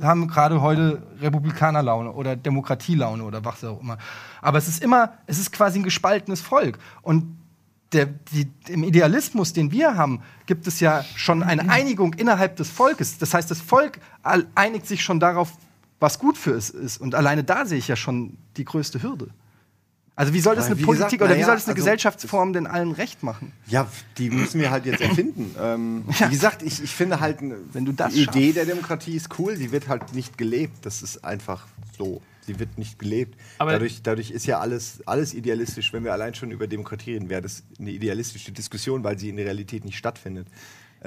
[0.00, 3.98] haben gerade heute Republikanerlaune oder Demokratielaune oder was auch immer.
[4.40, 6.78] Aber es ist immer, es ist quasi ein gespaltenes Volk.
[7.02, 7.36] Und
[7.92, 12.70] der, die, im Idealismus, den wir haben, gibt es ja schon eine Einigung innerhalb des
[12.70, 13.18] Volkes.
[13.18, 14.00] Das heißt, das Volk
[14.54, 15.52] einigt sich schon darauf,
[16.00, 16.98] was gut für es ist.
[16.98, 19.28] Und alleine da sehe ich ja schon die größte Hürde.
[20.14, 22.66] Also wie soll das eine Politik gesagt, oder wie soll das eine also, Gesellschaftsform denn
[22.66, 23.52] allen recht machen?
[23.66, 25.54] Ja, die müssen wir halt jetzt erfinden.
[25.60, 26.26] ähm, ja.
[26.26, 28.56] Wie gesagt, ich, ich finde halt, Wenn du das die Idee schaffst.
[28.56, 30.84] der Demokratie ist cool, sie wird halt nicht gelebt.
[30.84, 33.38] Das ist einfach so sie wird nicht gelebt.
[33.58, 35.92] Aber dadurch, dadurch ist ja alles, alles idealistisch.
[35.92, 39.36] Wenn wir allein schon über Demokratie reden, wäre das eine idealistische Diskussion, weil sie in
[39.36, 40.48] der Realität nicht stattfindet.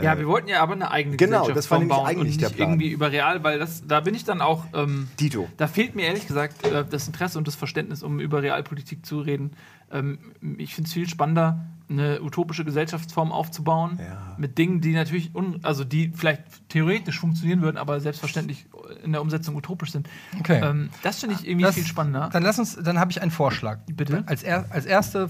[0.02, 2.42] Ja, äh, wir wollten ja aber eine eigene genau, das war bauen eigentlich und nicht
[2.42, 2.70] der Plan.
[2.70, 4.66] irgendwie über real, weil das, da bin ich dann auch.
[4.74, 5.48] Ähm, Dito.
[5.58, 9.20] Da fehlt mir ehrlich gesagt äh, das Interesse und das Verständnis, um über Realpolitik zu
[9.20, 9.52] reden.
[9.92, 10.20] Ähm,
[10.58, 14.36] ich finde es viel spannender, eine utopische Gesellschaftsform aufzubauen ja.
[14.38, 18.66] mit Dingen, die natürlich, also die vielleicht theoretisch funktionieren würden, aber selbstverständlich
[19.04, 20.10] in der Umsetzung utopisch sind.
[20.40, 20.62] Okay.
[20.64, 22.30] Ähm, das finde ich irgendwie das, viel spannender.
[22.34, 23.80] Dann lass uns, dann habe ich einen Vorschlag.
[23.88, 24.24] Bitte.
[24.26, 25.30] Als, er, als erste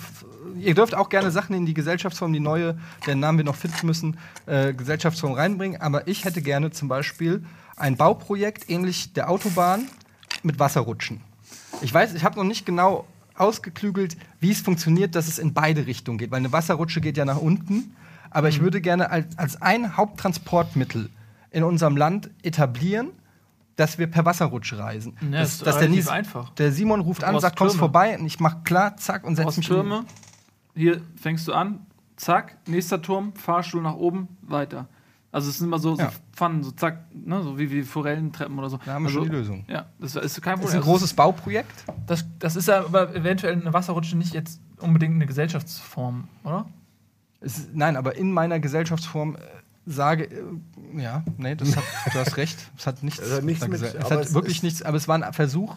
[0.58, 3.86] ihr dürft auch gerne Sachen in die Gesellschaftsform, die neue, deren Namen wir noch finden
[3.86, 5.82] müssen, äh, Gesellschaftsform reinbringen.
[5.82, 7.44] Aber ich hätte gerne zum Beispiel
[7.76, 9.88] ein Bauprojekt ähnlich der Autobahn
[10.44, 11.22] mit Wasserrutschen.
[11.82, 13.06] Ich weiß, ich habe noch nicht genau
[13.38, 16.32] ausgeklügelt, wie es funktioniert, dass es in beide Richtungen geht.
[16.32, 17.96] Weil eine Wasserrutsche geht ja nach unten.
[18.30, 18.66] Aber ich mhm.
[18.66, 21.10] würde gerne als, als ein Haupttransportmittel
[21.52, 23.12] in unserem Land etablieren,
[23.76, 25.18] dass wir per Wasserrutsche reisen.
[25.22, 26.50] Ja, das, ist dass der, Nies, einfach.
[26.52, 29.68] der Simon ruft an, sagt, kommst vorbei und ich mach klar, zack und setz mich
[29.68, 30.06] Türme.
[30.76, 34.88] Hier fängst du an, zack, nächster Turm, Fahrstuhl nach oben, weiter.
[35.36, 36.12] Also es sind immer so, ja.
[36.12, 38.80] so Pfannen, so zack, ne, so wie, wie Forellentreppen oder so.
[38.86, 39.66] Da haben wir also, schon die Lösung.
[39.68, 40.62] Ja, das ist kein Problem.
[40.62, 41.84] Das ist ein großes Bauprojekt.
[42.08, 46.68] Das, das ist ja aber eventuell eine Wasserrutsche nicht jetzt unbedingt eine Gesellschaftsform, oder?
[47.42, 49.40] Es, nein, aber in meiner Gesellschaftsform äh,
[49.86, 52.58] sage, äh, ja, nee, das hat, du hast recht.
[52.78, 55.76] Es hat nichts, also nichts mit, es hat wirklich nichts, aber es war ein Versuch,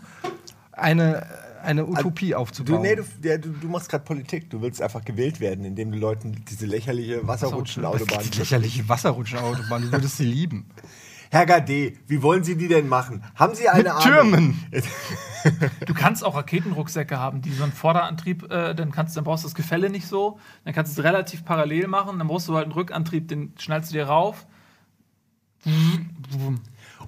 [0.70, 1.26] eine
[1.62, 2.82] eine Utopie also, aufzubauen.
[2.82, 4.50] Du, nee, du, ja, du, du machst gerade Politik.
[4.50, 8.24] Du willst einfach gewählt werden, indem du Leuten diese lächerliche Wasserrutschenautobahn.
[8.30, 10.66] Die lächerliche Wasserrutschenautobahn, du würdest sie lieben.
[11.30, 13.22] Herr Gade, wie wollen Sie die denn machen?
[13.34, 14.64] Haben Sie eine Mit Türmen.
[15.86, 19.48] du kannst auch Raketenrucksäcke haben, die so einen Vorderantrieb, äh, dann kannst dann brauchst du
[19.48, 22.64] das Gefälle nicht so, dann kannst du es relativ parallel machen, dann brauchst du halt
[22.64, 24.46] einen Rückantrieb, den schnallst du dir rauf.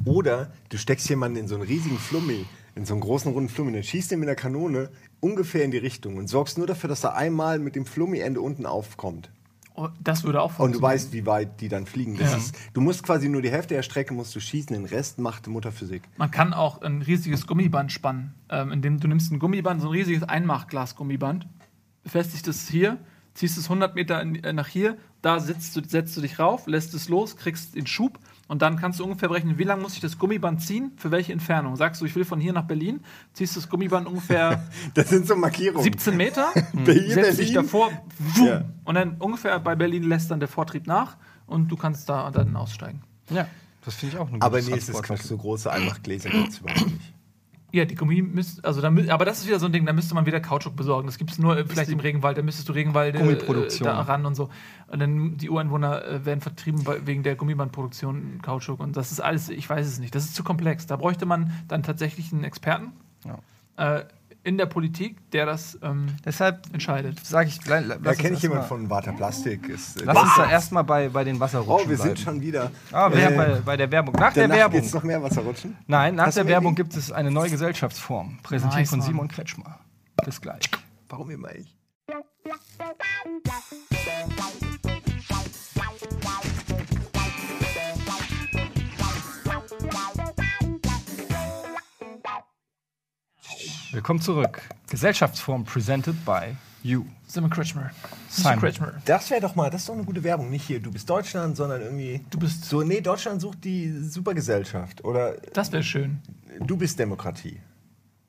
[0.04, 2.44] Oder du steckst jemanden in so einen riesigen Flummi
[2.80, 4.88] in so einem großen runden Flummi, dann schießt du mit der Kanone
[5.20, 8.64] ungefähr in die Richtung und sorgst nur dafür, dass er einmal mit dem Flummi-Ende unten
[8.64, 9.30] aufkommt.
[9.74, 10.76] Oh, das würde auch funktionieren.
[10.76, 12.16] Und du weißt, wie weit die dann fliegen.
[12.16, 12.34] Ja.
[12.34, 15.46] Ist, du musst quasi nur die Hälfte der Strecke musst du schießen, den Rest macht
[15.46, 16.02] Mutterphysik.
[16.16, 19.92] Man kann auch ein riesiges Gummiband spannen, ähm, indem du nimmst ein Gummiband, so ein
[19.92, 21.46] riesiges Einmachglas-Gummiband,
[22.02, 22.96] befestigst es hier,
[23.34, 26.66] ziehst es 100 Meter in, äh, nach hier, da setzt du, setzt du dich rauf,
[26.66, 28.18] lässt es los, kriegst den Schub
[28.50, 31.32] und dann kannst du ungefähr berechnen, wie lange muss ich das Gummiband ziehen, für welche
[31.32, 31.76] Entfernung.
[31.76, 32.98] Sagst du, ich will von hier nach Berlin,
[33.32, 34.68] ziehst das Gummiband ungefähr.
[34.94, 35.84] das sind so Markierungen.
[35.84, 37.92] 17 Meter, Berlin, setzt dich davor,
[38.44, 38.64] ja.
[38.82, 42.56] und dann ungefähr bei Berlin lässt dann der Vortrieb nach und du kannst da dann
[42.56, 43.02] aussteigen.
[43.30, 43.46] Ja,
[43.84, 46.58] das finde ich auch eine gute Aber nee, es ist so große Einmachgläser gibt es
[46.58, 47.14] überhaupt nicht.
[47.72, 50.14] Ja, die Gummi müsst, also da, aber das ist wieder so ein Ding, da müsste
[50.14, 51.06] man wieder Kautschuk besorgen.
[51.06, 54.26] Das gibt es nur äh, vielleicht im Regenwald, da müsstest du Regenwalde äh, da ran
[54.26, 54.50] und so.
[54.88, 59.48] Und dann die Ureinwohner äh, werden vertrieben wegen der Gummibandproduktion Kautschuk und das ist alles,
[59.48, 60.86] ich weiß es nicht, das ist zu komplex.
[60.86, 62.92] Da bräuchte man dann tatsächlich einen Experten.
[63.24, 63.96] Ja.
[63.96, 64.04] Äh,
[64.42, 67.24] in der Politik, der das ähm, Deshalb entscheidet.
[67.24, 69.68] Sage ich, da kenne ich jemanden von Water Plastik.
[69.68, 71.86] Ist, äh, lass uns da erstmal bei, bei den Wasserrutschen.
[71.86, 72.16] Oh, wir bleiben.
[72.16, 72.70] sind schon wieder.
[72.92, 74.14] Ah, wir äh, bei, bei der Werbung.
[74.14, 74.72] Nach der Werbung.
[74.80, 75.76] Gibt es noch mehr Wasserrutschen?
[75.86, 78.38] Nein, nach Hast der Werbung gibt es eine neue Gesellschaftsform.
[78.42, 79.80] Präsentiert nice, von Simon Kretschmer.
[80.24, 80.64] Bis gleich.
[81.08, 81.76] Warum immer ich?
[93.92, 94.62] Willkommen zurück.
[94.88, 97.04] Gesellschaftsform presented by you.
[97.26, 97.90] Simon Kretschmer.
[98.28, 98.60] Simon.
[98.60, 98.92] Kretschmer.
[99.04, 100.48] Das wäre doch mal, das ist doch eine gute Werbung.
[100.48, 102.24] Nicht hier, du bist Deutschland, sondern irgendwie.
[102.30, 102.64] Du bist.
[102.66, 105.04] So, nee, Deutschland sucht die Supergesellschaft.
[105.04, 105.34] Oder.
[105.54, 106.20] Das wäre schön.
[106.60, 107.60] Du bist Demokratie.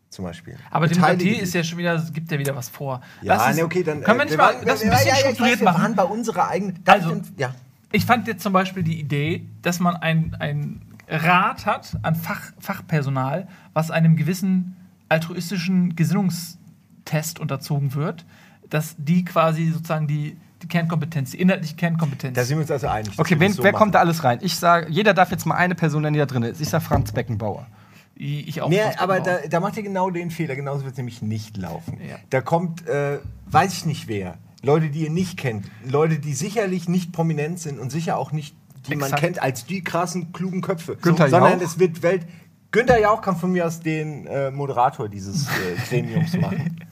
[0.10, 0.58] Zum Beispiel.
[0.72, 3.02] Aber Demokratie ist ja schon wieder, gibt ja wieder was vor.
[3.22, 4.02] Ja, nee, okay, dann.
[4.02, 5.78] Können wir nicht wir mal waren, das ein bisschen ja, strukturiert weiß, machen?
[5.78, 6.80] Wir waren bei unserer eigenen.
[6.88, 7.54] Also, ja.
[7.92, 12.52] Ich fand jetzt zum Beispiel die Idee, dass man ein, ein Rat hat an Fach,
[12.60, 14.76] Fachpersonal, was einem gewissen
[15.12, 18.26] altruistischen Gesinnungstest unterzogen wird,
[18.70, 22.36] dass die quasi sozusagen die, die Kernkompetenz, die inhaltliche Kernkompetenz.
[22.36, 23.20] Da sind wir uns also einig.
[23.20, 23.80] Okay, wen, so wer machen.
[23.80, 24.40] kommt da alles rein?
[24.42, 26.62] Ich sage, jeder darf jetzt mal eine Person nennen, die da drin ist.
[26.62, 27.68] Ich sage Franz Beckenbauer.
[28.16, 28.70] Ich auch.
[28.70, 30.56] Nee, aber da, da, macht ihr genau den Fehler.
[30.56, 31.98] Genauso wird es nämlich nicht laufen.
[32.08, 32.18] Ja.
[32.30, 34.38] Da kommt, äh, weiß ich nicht wer.
[34.62, 35.66] Leute, die ihr nicht kennt.
[35.84, 38.56] Leute, die sicherlich nicht prominent sind und sicher auch nicht,
[38.88, 39.12] die Exakt.
[39.12, 40.98] man kennt als die krassen, klugen Köpfe.
[40.98, 41.66] Günther sondern Jauch.
[41.66, 42.28] es wird Welt.
[42.72, 46.80] Günther Jauch kann von mir aus den äh, Moderator dieses äh, Gremiums machen.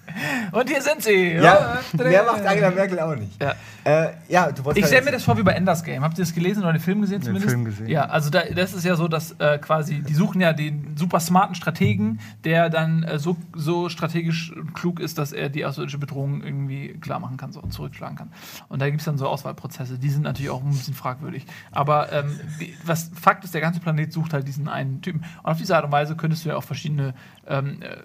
[0.51, 1.33] Und hier sind sie.
[1.33, 3.41] Ja, mehr macht Angela Merkel auch nicht.
[3.41, 6.03] Ja, äh, ja du Ich stelle mir das vor wie bei Enders Game.
[6.03, 7.47] Habt ihr das gelesen oder den Film gesehen zumindest?
[7.47, 7.87] Den Film gesehen.
[7.87, 11.19] Ja, also da, das ist ja so, dass äh, quasi, die suchen ja den super
[11.19, 16.43] smarten Strategen, der dann äh, so, so strategisch klug ist, dass er die ausländische Bedrohung
[16.43, 18.31] irgendwie klar machen kann so, und zurückschlagen kann.
[18.67, 19.97] Und da gibt es dann so Auswahlprozesse.
[19.99, 21.45] Die sind natürlich auch ein bisschen fragwürdig.
[21.71, 22.39] Aber ähm,
[22.85, 25.23] was Fakt ist, der ganze Planet sucht halt diesen einen Typen.
[25.43, 27.13] Und auf diese Art und Weise könntest du ja auch verschiedene
[27.47, 27.97] ähm, äh,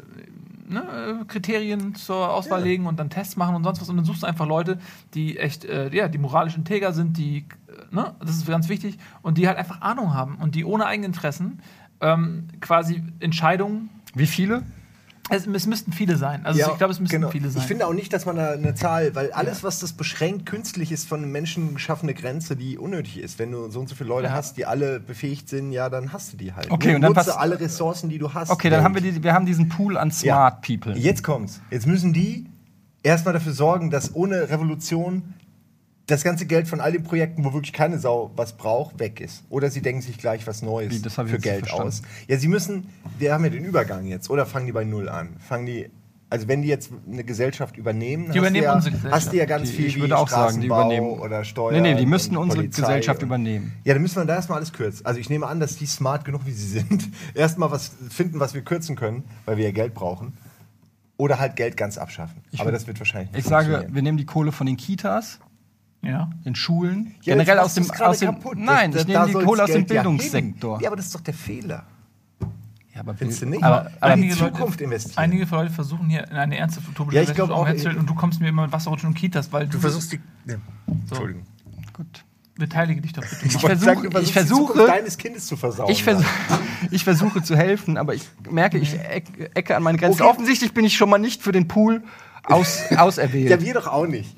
[0.69, 2.67] ne, Kriterien zur Auswahl ja.
[2.67, 3.89] legen und dann Tests machen und sonst was.
[3.89, 4.79] Und dann suchst du einfach Leute,
[5.15, 8.99] die echt, äh, ja, die moralisch integer sind, die, äh, ne, das ist ganz wichtig,
[9.23, 11.61] und die halt einfach Ahnung haben und die ohne Eigeninteressen
[12.01, 13.91] ähm, quasi Entscheidungen.
[14.15, 14.63] Wie viele?
[15.31, 16.45] Es, es, müssten viele sein.
[16.45, 17.31] Also ja, ich glaube, es müssten genau.
[17.31, 17.63] viele sein.
[17.63, 19.69] Ich finde auch nicht, dass man da eine Zahl, weil alles, ja.
[19.69, 23.39] was das beschränkt, künstlich ist von einem Menschen geschaffene Grenze, die unnötig ist.
[23.39, 24.33] Wenn du so und so viele Leute ja.
[24.35, 26.71] hast, die alle befähigt sind, ja, dann hast du die halt.
[26.71, 28.51] Okay, und dann nutze alle Ressourcen, die du hast.
[28.51, 30.97] Okay, dann haben wir, die, wir haben diesen Pool an Smart People.
[30.97, 31.61] Jetzt kommt's.
[31.71, 32.47] Jetzt müssen die
[33.03, 35.35] erstmal dafür sorgen, dass ohne Revolution
[36.07, 39.43] das ganze Geld von all den Projekten, wo wirklich keine Sau was braucht, weg ist.
[39.49, 42.03] Oder sie denken sich gleich was Neues ich für Geld aus.
[42.29, 42.89] Ja, sie müssen,
[43.19, 45.37] wir haben ja den Übergang jetzt, oder fangen die bei Null an?
[45.39, 45.89] Fangen die,
[46.29, 49.25] also wenn die jetzt eine Gesellschaft übernehmen, hast, übernehmen ja, unsere Gesellschaft.
[49.25, 51.07] hast du ja ganz Die- viel ich würde auch sagen, die übernehmen.
[51.21, 51.81] oder Steuern.
[51.81, 53.73] Nee, nee, die müssten unsere Polizei Gesellschaft und- übernehmen.
[53.85, 55.07] Ja, dann müssen wir da erstmal alles kürzen.
[55.07, 58.53] Also ich nehme an, dass die smart genug, wie sie sind, erstmal was finden, was
[58.53, 60.35] wir kürzen können, weil wir ja Geld brauchen.
[61.17, 62.43] Oder halt Geld ganz abschaffen.
[62.59, 65.39] Aber das wird wahrscheinlich nicht Ich sage, wir nehmen die Kohle von den Kitas,
[66.05, 66.31] Ja.
[66.45, 68.59] den Schulen, Ja, generell aus dem, aus dem kaputt.
[68.59, 69.87] Nein, Das- ich nehme die Kohle aus dem.
[69.87, 70.81] Bildungssektor.
[70.81, 71.85] Ja, aber das ist doch der Fehler.
[72.95, 73.63] Ja, aber Findest du nicht?
[73.65, 75.19] Aber, aber in die einige Zukunft Leute, investieren.
[75.25, 78.09] Einige Leute versuchen hier in eine ernste utopische Ja, ich Welt glaub auch, herzustellen und
[78.09, 80.21] du kommst mir immer mit Wasserrutschen und Kitas, weil Du versuchst die.
[80.47, 80.57] Ja.
[80.87, 81.43] Entschuldigung.
[81.93, 82.25] gut.
[82.57, 83.47] Beteilige dich doch bitte.
[83.47, 85.91] Ich wollte versuche- sagen, du ich versuche- deines Kindes zu versauen.
[85.91, 86.25] Ich, versuch,
[86.93, 90.23] ich versuche zu helfen, aber ich merke, ich eck- ecke an meine Grenzen.
[90.23, 90.31] Okay.
[90.31, 92.05] Offensichtlich bin ich schon mal nicht für den Pool
[92.45, 93.51] aus, auserwählt.
[93.51, 94.37] Ja, wir doch auch nicht.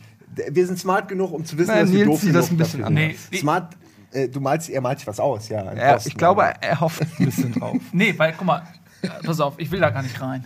[0.51, 2.81] Wir sind smart genug, um zu wissen, Nein, dass wir doof genug das ein bisschen
[2.83, 2.99] dafür sind.
[3.05, 3.29] anders.
[3.31, 3.77] Nee, Smart,
[4.13, 5.63] äh, du malst, er malt sich was aus, ja.
[5.93, 7.77] Kosten, ich glaube, aber- er hofft ein bisschen drauf.
[7.93, 8.63] Nee, weil, guck mal,
[9.03, 10.45] äh, pass auf, ich will da gar nicht rein.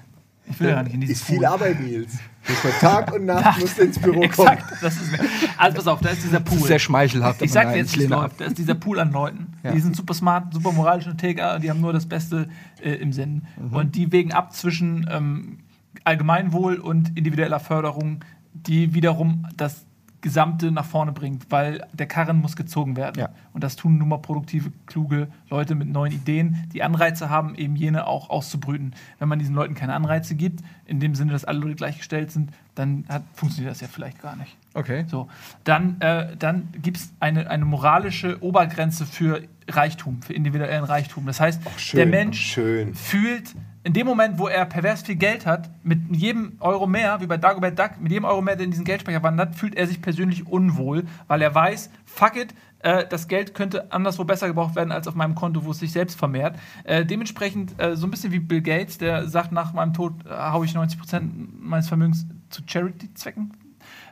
[0.49, 1.47] Ich will da gar nicht in dieses ist viel Pool.
[1.47, 2.13] Arbeit, Nils.
[2.49, 4.25] Muss man Tag und Nacht musst du ins Büro kommen.
[4.49, 5.19] Exakt, das ist mir.
[5.59, 6.59] Also pass auf, da ist dieser Das Pool.
[6.59, 7.43] ist sehr schmeichelhaft.
[7.43, 8.09] Ich sag dir jetzt, ab.
[8.09, 8.41] läuft.
[8.41, 9.53] Da ist dieser Pool an Leuten.
[9.63, 9.71] Ja.
[9.73, 12.49] Die sind super smart, super moralisch und integer, die haben nur das Beste
[12.83, 13.43] äh, im Sinn.
[13.61, 13.77] Mhm.
[13.77, 15.59] Und die wägen ab zwischen ähm,
[16.05, 19.87] Allgemeinwohl und individueller Förderung, die wiederum das
[20.21, 23.19] Gesamte nach vorne bringt, weil der Karren muss gezogen werden.
[23.19, 23.31] Ja.
[23.53, 27.77] Und das tun nun mal produktive, kluge Leute mit neuen Ideen, die Anreize haben, eben
[27.77, 28.95] jene auch auszubrüten.
[29.19, 32.51] Wenn man diesen Leuten keine Anreize gibt, in dem Sinne, dass alle Leute gleichgestellt sind,
[32.75, 34.57] dann hat, funktioniert das ja vielleicht gar nicht.
[34.75, 35.05] Okay.
[35.09, 35.29] So,
[35.65, 41.27] dann, äh, dann gibt es eine, eine moralische Obergrenze für Reichtum, für individuellen Reichtum.
[41.27, 42.95] Das heißt, schön, der Mensch schön.
[42.95, 47.27] fühlt in dem Moment, wo er pervers viel Geld hat, mit jedem Euro mehr, wie
[47.27, 50.03] bei Dagobert Duck, mit jedem Euro mehr, der in diesen Geldspeicher wandert, fühlt er sich
[50.03, 54.93] persönlich unwohl, weil er weiß, fuck it, äh, das Geld könnte anderswo besser gebraucht werden
[54.93, 56.59] als auf meinem Konto, wo es sich selbst vermehrt.
[56.85, 60.31] Äh, dementsprechend äh, so ein bisschen wie Bill Gates, der sagt, nach meinem Tod äh,
[60.31, 61.23] haue ich 90%
[61.59, 63.53] meines Vermögens zu Charity-Zwecken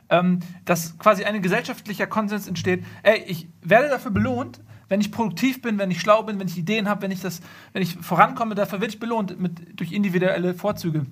[0.09, 5.61] ähm, dass quasi ein gesellschaftlicher Konsens entsteht, ey, ich werde dafür belohnt, wenn ich produktiv
[5.61, 7.41] bin, wenn ich schlau bin, wenn ich Ideen habe, wenn ich das,
[7.73, 11.05] wenn ich vorankomme, dafür werde ich belohnt mit, durch individuelle Vorzüge.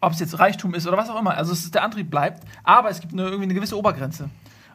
[0.00, 1.36] Ob es jetzt Reichtum ist oder was auch immer.
[1.36, 4.30] Also es ist der Antrieb bleibt, aber es gibt eine, irgendwie eine gewisse Obergrenze.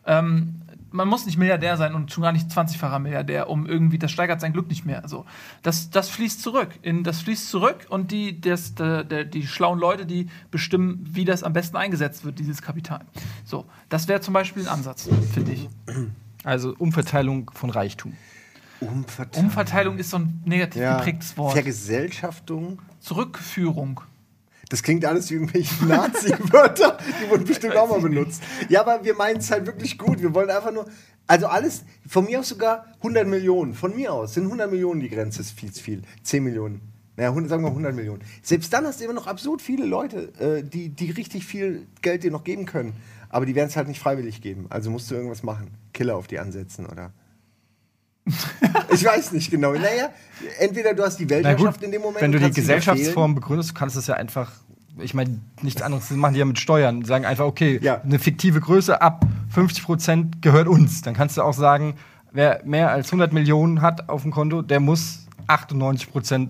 [0.06, 4.12] Ähm, man muss nicht Milliardär sein und schon gar nicht 20-facher Milliardär, um irgendwie, das
[4.12, 5.04] steigert sein Glück nicht mehr.
[5.04, 5.26] Also,
[5.62, 6.70] das, das fließt zurück.
[6.82, 11.26] In, das fließt zurück und die, das, der, der, die schlauen Leute, die bestimmen, wie
[11.26, 13.02] das am besten eingesetzt wird, dieses Kapital.
[13.44, 15.70] So, das wäre zum Beispiel ein Ansatz, finde ich.
[16.46, 18.14] Also Umverteilung von Reichtum.
[18.80, 19.46] Umverteilung.
[19.50, 20.98] Umverteilung ist so ein negativ Ja.
[20.98, 21.54] geprägtes Wort.
[21.54, 22.80] Vergesellschaftung.
[23.00, 24.02] Zurückführung.
[24.70, 28.42] Das klingt alles wie irgendwelche Nazi-Wörter, die wurden bestimmt auch mal benutzt.
[28.70, 30.22] Ja, aber wir meinen es halt wirklich gut.
[30.22, 30.88] Wir wollen einfach nur,
[31.28, 33.74] also alles, von mir aus sogar 100 Millionen.
[33.76, 36.02] Von mir aus sind 100 Millionen die Grenze, ist viel zu viel.
[36.24, 36.82] 10 Millionen.
[37.16, 38.22] Naja, 100, sagen wir 100 Millionen.
[38.42, 42.24] Selbst dann hast du immer noch absurd viele Leute, äh, die, die richtig viel Geld
[42.24, 42.94] dir noch geben können.
[43.30, 44.66] Aber die werden es halt nicht freiwillig geben.
[44.70, 45.68] Also musst du irgendwas machen.
[45.96, 47.12] Killer auf die ansetzen oder.
[48.92, 49.74] ich weiß nicht genau.
[49.74, 50.10] Naja,
[50.60, 52.22] entweder du hast die Weltherrschaft in dem Moment.
[52.22, 54.52] wenn du die kannst Gesellschaftsform begründest, du kannst es ja einfach,
[55.00, 57.02] ich meine, nichts anderes machen die ja mit Steuern.
[57.02, 58.02] Die sagen einfach, okay, Ja.
[58.02, 61.02] eine fiktive Größe ab 50% gehört uns.
[61.02, 61.96] Dann kannst du auch sagen,
[62.32, 66.50] wer mehr als 100 Millionen hat auf dem Konto, der muss 98%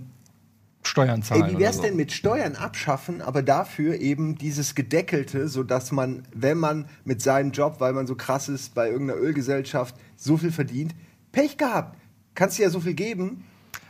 [0.87, 1.43] Steuern zahlen.
[1.43, 1.89] Ey, wie wär's oder so.
[1.89, 7.51] denn mit Steuern abschaffen, aber dafür eben dieses Gedeckelte, sodass man, wenn man mit seinem
[7.51, 10.95] Job, weil man so krass ist, bei irgendeiner Ölgesellschaft so viel verdient,
[11.31, 11.97] Pech gehabt.
[12.35, 13.43] Kannst dir ja so viel geben,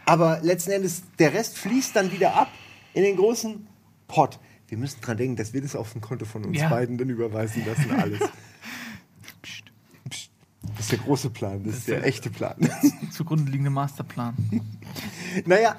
[0.06, 2.50] aber letzten Endes, der Rest fließt dann wieder ab
[2.94, 3.68] in den großen
[4.08, 4.40] Pot.
[4.68, 6.70] Wir müssen dran denken, dass wir das auf dem Konto von uns Ja.
[6.70, 8.20] beiden dann überweisen lassen, alles.
[9.42, 9.64] Psst.
[10.10, 10.32] Psst.
[10.72, 12.56] Das ist der große Plan, das, ist der der- echte Plan.
[13.12, 14.34] Zugrunde liegende Masterplan.
[15.46, 15.76] Naja,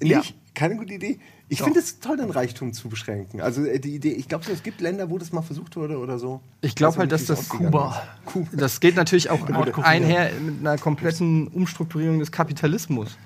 [0.00, 0.30] nicht?
[0.30, 0.34] Ja.
[0.54, 1.18] Keine gute Idee.
[1.48, 3.40] Ich finde es toll, den Reichtum zu beschränken.
[3.40, 6.18] Also äh, die Idee, ich glaube, es gibt Länder, wo das mal versucht wurde oder
[6.18, 6.40] so.
[6.60, 8.02] Ich glaube halt, dass das Kuba.
[8.24, 8.48] Kuba.
[8.56, 13.16] Das geht natürlich auch einher mit einer kompletten Umstrukturierung des Kapitalismus.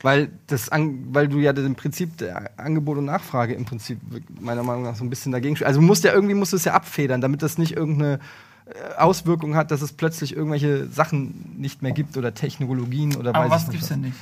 [0.00, 3.98] Weil, das weil du ja im Prinzip der Angebot und Nachfrage im Prinzip
[4.40, 6.64] meiner Meinung nach so ein bisschen dagegen Also du musst ja irgendwie musst du es
[6.64, 8.20] ja abfedern, damit das nicht irgendeine
[8.66, 13.50] äh, Auswirkung hat, dass es plötzlich irgendwelche Sachen nicht mehr gibt oder Technologien oder Aber
[13.50, 14.16] weiß was gibt's denn nicht?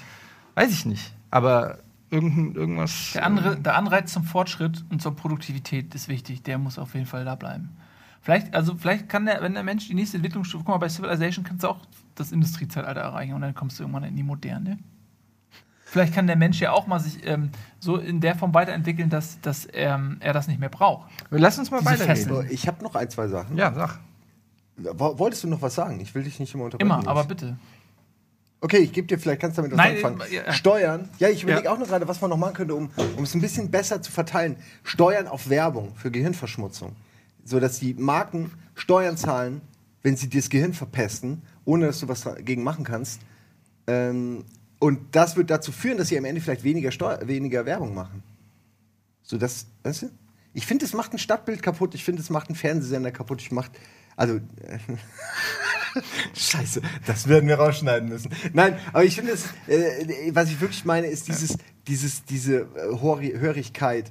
[0.55, 1.13] Weiß ich nicht.
[1.31, 1.79] Aber
[2.11, 3.13] irgendein, irgendwas.
[3.15, 6.43] Der, andere, der Anreiz zum Fortschritt und zur Produktivität ist wichtig.
[6.43, 7.71] Der muss auf jeden Fall da bleiben.
[8.21, 11.45] Vielleicht, also vielleicht kann der, wenn der Mensch die nächste Entwicklungsstufe, guck mal, bei Civilization
[11.45, 11.79] kannst du auch
[12.17, 14.79] das Industriezeitalter erreichen und dann kommst du irgendwann in die Moderne.
[15.85, 19.41] Vielleicht kann der Mensch ja auch mal sich ähm, so in der Form weiterentwickeln, dass,
[19.41, 21.09] dass ähm, er das nicht mehr braucht.
[21.31, 22.49] Lass uns mal Diese weiterreden.
[22.51, 23.57] Ich habe noch ein, zwei Sachen.
[23.57, 24.01] Ja, sag.
[24.77, 26.01] Wo- Wolltest du noch was sagen?
[26.01, 26.91] Ich will dich nicht immer unterbrechen.
[26.91, 27.57] Immer, aber bitte.
[28.61, 30.21] Okay, ich gebe dir vielleicht, kannst du damit was Nein, anfangen.
[30.23, 30.53] äh, ja.
[30.53, 31.09] Steuern.
[31.19, 31.73] Ja, ich überlege Ja.
[31.73, 34.11] auch noch gerade, was man noch machen könnte, um, um es ein bisschen besser zu
[34.11, 34.57] verteilen.
[34.83, 36.97] Steuern auf Werbung für Gehirnverschmutzung.
[37.45, 39.61] So dass die Marken Steuern zahlen,
[40.03, 43.21] wenn sie dir das Gehirn verpesten, ohne dass du was dagegen machen kannst.
[43.87, 44.45] Ähm,
[44.79, 48.23] und das wird dazu führen, dass sie am Ende vielleicht weniger, Steu weniger Werbung machen.
[49.23, 50.11] So das, weißt du?
[50.55, 51.95] Ich finde, es macht ein Stadtbild kaputt.
[51.95, 53.41] Ich finde, es macht einen Fernsehsender kaputt.
[53.43, 53.73] Ich macht,
[54.17, 54.41] also, äh,
[56.35, 58.31] Scheiße, das werden wir rausschneiden müssen.
[58.53, 61.57] Nein, aber ich finde, es, äh, was ich wirklich meine, ist dieses,
[61.87, 64.11] dieses, diese äh, Hörigkeit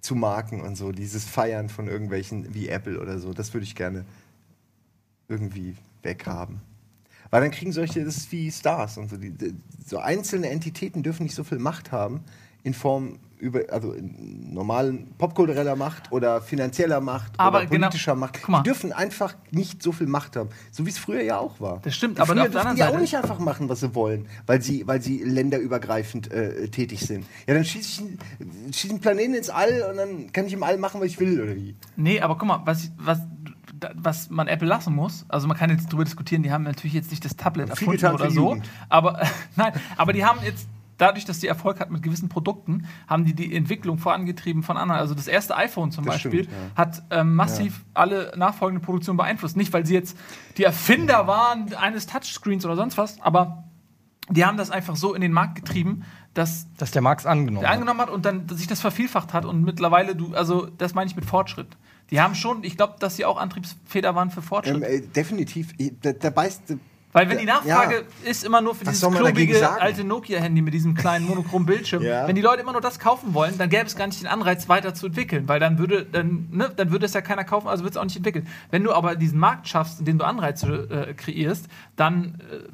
[0.00, 3.32] zu Marken und so, dieses Feiern von irgendwelchen wie Apple oder so.
[3.32, 4.04] Das würde ich gerne
[5.28, 6.60] irgendwie weghaben.
[7.30, 9.16] Weil dann kriegen solche, das ist wie Stars und so.
[9.16, 9.32] Die,
[9.86, 12.24] so einzelne Entitäten dürfen nicht so viel Macht haben
[12.62, 18.14] in Form über, also in normalen popkultureller Macht oder finanzieller Macht Aber oder genau- politischer
[18.14, 18.38] Macht.
[18.40, 18.58] guck mal.
[18.62, 20.50] Die dürfen einfach nicht so viel Macht haben.
[20.70, 21.80] So wie es früher ja auch war.
[21.82, 23.80] Das stimmt, Die aber früher auf der anderen die auch Seite- nicht einfach machen, was
[23.80, 27.24] sie wollen, weil sie, weil sie länderübergreifend äh, tätig sind.
[27.46, 30.62] Ja, dann schieße ich, einen- schieß einen Planeten ins All und dann kann ich im
[30.62, 31.74] All machen, was ich will, oder wie?
[31.96, 33.20] Nee, aber guck mal, was, was,
[33.94, 37.10] was man Apple lassen muss, also man kann jetzt darüber diskutieren, die haben natürlich jetzt
[37.10, 38.68] nicht das Tablet erfunden oder so, Jugend.
[38.88, 39.20] aber
[39.56, 40.68] nein, aber die haben jetzt
[41.00, 45.00] dadurch, dass die Erfolg hat mit gewissen Produkten, haben die die Entwicklung vorangetrieben von anderen.
[45.00, 46.76] Also das erste iPhone zum Das Beispiel stimmt, ja.
[46.76, 49.56] hat ähm, massiv alle nachfolgende Produktionen beeinflusst.
[49.56, 50.16] Nicht, weil sie jetzt
[50.56, 53.64] die Erfinder waren eines Touchscreens oder sonst was, aber
[54.28, 57.70] die haben das einfach so in den Markt getrieben, dass Dass der Marx angenommen der
[57.70, 61.16] angenommen hat und dann sich das vervielfacht hat und mittlerweile du, also das meine ich
[61.16, 61.76] mit Fortschritt.
[62.10, 64.76] Die haben schon, ich glaube, dass sie auch Antriebsfeder waren für Fortschritt.
[64.76, 65.72] Ähm, äh, definitiv.
[66.02, 66.76] Da, da beißt.
[67.12, 70.74] Weil wenn die ja, Nachfrage ist immer nur für Was dieses klobige alte Nokia-Handy mit
[70.74, 72.28] diesem kleinen monochromen Bildschirm, Ja.
[72.28, 74.68] wenn die Leute immer nur das kaufen wollen, dann gäbe es gar nicht den Anreiz,
[74.68, 77.82] weiter zu entwickeln, weil dann würde, dann, ne, dann würde es ja keiner kaufen, also
[77.82, 78.46] wird es auch nicht entwickelt.
[78.70, 82.68] Wenn du aber diesen Markt schaffst, in dem du Anreize äh, kreierst, dann äh,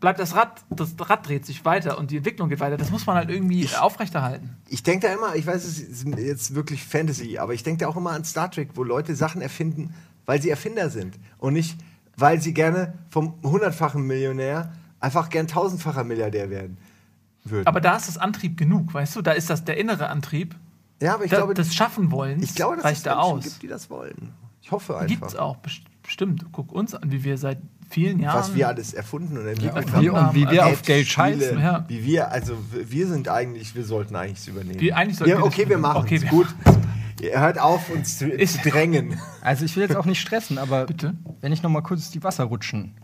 [0.00, 2.76] bleibt das Rad, das Rad dreht sich weiter und die Entwicklung geht weiter.
[2.76, 4.56] Das muss man halt irgendwie äh, aufrechterhalten.
[4.68, 7.88] Ich denke da immer, ich weiß, es ist jetzt wirklich Fantasy, aber ich denke da
[7.88, 9.94] auch immer an Star Trek, wo Leute Sachen erfinden,
[10.26, 11.78] weil sie Erfinder sind und nicht,
[12.16, 16.78] weil sie gerne vom hundertfachen Millionär einfach gern tausendfacher Milliardär werden
[17.44, 17.66] würden.
[17.66, 19.22] Aber da ist das Antrieb genug, weißt du?
[19.22, 20.54] Da ist das der innere Antrieb.
[21.00, 23.32] ja, aber ich Da, glaube, das Schaffen wollen ich glaube, dass reicht es da Menschen
[23.38, 23.44] aus.
[23.44, 24.32] gibt, die das wollen.
[24.62, 25.28] Ich hoffe Gibt einfach.
[25.28, 26.44] es auch, best- bestimmt.
[26.50, 28.40] Guck uns an, wie wir seit vielen Jahren.
[28.40, 30.10] Was wir alles erfunden und entwickelt haben.
[30.10, 31.60] Und wie wir auf Geld scheißen.
[31.60, 31.84] Ja.
[31.86, 34.80] Wie wir, also wir sind eigentlich, wir sollten eigentlich es übernehmen.
[34.80, 35.82] Wir- eigentlich sollten ja, wir okay, wir übernehmen.
[35.82, 36.22] machen Okay, es.
[36.22, 36.48] wir Gut.
[37.20, 39.18] Ihr hört auf, uns zu, Ist- zu drängen.
[39.40, 41.14] Also ich will jetzt auch nicht stressen, aber Bitte?
[41.40, 42.94] wenn ich noch mal kurz die Wasserrutschen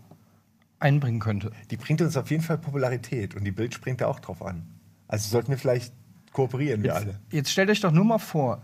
[0.78, 1.52] einbringen könnte.
[1.70, 4.66] Die bringt uns auf jeden Fall Popularität und die Bild springt da auch drauf an.
[5.08, 5.94] Also sollten wir vielleicht
[6.32, 7.20] kooperieren, wir alle.
[7.30, 8.62] Jetzt stellt euch doch nur mal vor,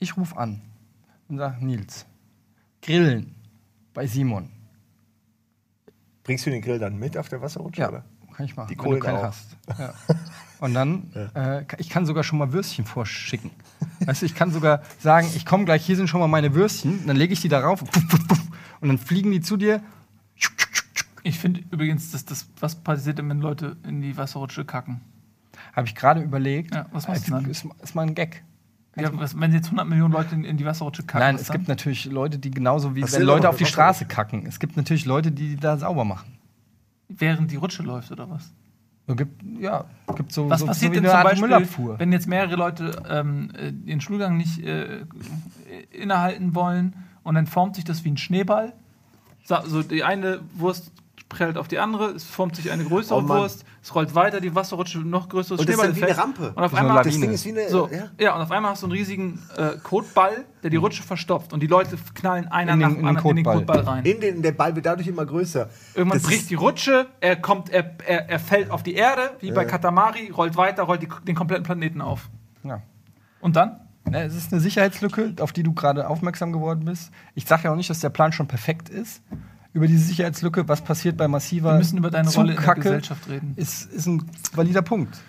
[0.00, 0.60] ich rufe an
[1.28, 2.04] und sage, Nils,
[2.82, 3.34] Grillen
[3.94, 4.50] bei Simon.
[6.24, 7.82] Bringst du den Grill dann mit auf der Wasserrutsche?
[7.82, 8.04] Ja, Oder?
[8.34, 9.22] kann ich machen, Die wenn Kohlen du keinen auch.
[9.24, 9.56] hast.
[9.78, 9.94] Ja.
[10.64, 13.50] Und dann, äh, ich kann sogar schon mal Würstchen vorschicken.
[14.06, 17.06] Weißt du, ich kann sogar sagen, ich komme gleich, hier sind schon mal meine Würstchen,
[17.06, 17.82] dann lege ich die darauf
[18.80, 19.82] und dann fliegen die zu dir.
[21.22, 25.02] Ich finde übrigens, dass das, was passiert denn, wenn Leute in die Wasserrutsche kacken?
[25.74, 26.74] Habe ich gerade überlegt.
[26.74, 27.44] Ja, was machst du dann?
[27.44, 28.42] Ist, ist mal ein Gag.
[28.96, 31.58] Ja, was, wenn jetzt 100 Millionen Leute in, in die Wasserrutsche kacken, Nein, es dann?
[31.58, 34.46] gibt natürlich Leute, die genauso wie wenn Leute auf die Straße kacken.
[34.46, 36.38] Es gibt natürlich Leute, die da sauber machen.
[37.08, 38.50] während die Rutsche läuft oder was?
[39.06, 39.84] Es gibt, ja,
[40.16, 41.98] gibt so, Was so, passiert so wie denn eine zum Art Beispiel, Müllabfuhr.
[41.98, 45.04] wenn jetzt mehrere Leute ähm, äh, den Schulgang nicht äh,
[45.90, 48.72] innehalten wollen und dann formt sich das wie ein Schneeball?
[49.44, 50.90] So, so die eine Wurst
[51.34, 53.28] prellt auf die andere, es formt sich eine größere Oh.
[53.28, 56.16] Wurst, es rollt weiter, die Wasserrutsche noch größeres Und das ist wie eine.
[56.16, 56.52] Rampe.
[56.54, 57.26] Und auf einmal Das Lawine.
[57.26, 57.68] Ding ist wie eine.
[57.68, 58.04] so, ja.
[58.18, 58.34] ja.
[58.36, 61.66] und auf einmal hast du einen riesigen äh, Kotball, der die Rutsche verstopft und die
[61.66, 63.80] Leute knallen einer In den- nach in den dem anderen in den Kotball.
[63.80, 64.04] Rein.
[64.04, 65.68] In den, der Ball wird dadurch immer größer.
[65.94, 69.50] Irgendwann Das bricht die Rutsche, er kommt, er, er, er fällt auf die Erde, wie
[69.50, 72.30] bei Katamari, rollt weiter, rollt die, den kompletten Planeten auf.
[72.62, 72.80] Ja.
[73.40, 73.80] Und dann?
[74.12, 77.10] Es ist eine Sicherheitslücke, auf die du gerade aufmerksam geworden bist.
[77.34, 79.22] Ich sage ja auch nicht, dass der Plan schon perfekt ist.
[79.74, 82.80] Über diese Sicherheitslücke, was passiert bei massiver Wir müssen über deine Rolle in der Zugkacke,
[82.80, 83.52] Gesellschaft reden.
[83.56, 84.22] Ist, ist ein
[84.54, 85.20] valider Punkt.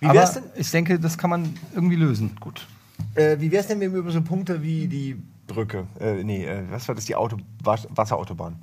[0.00, 2.36] Wie Aber wär's denn- ich denke, das kann man irgendwie lösen.
[2.40, 2.66] Gut.
[3.16, 6.44] Äh, wie wäre es denn, wenn wir über so Punkte wie die Brücke, äh, nee,
[6.46, 8.56] äh, was war das, die Auto, Was Wasserautobahn,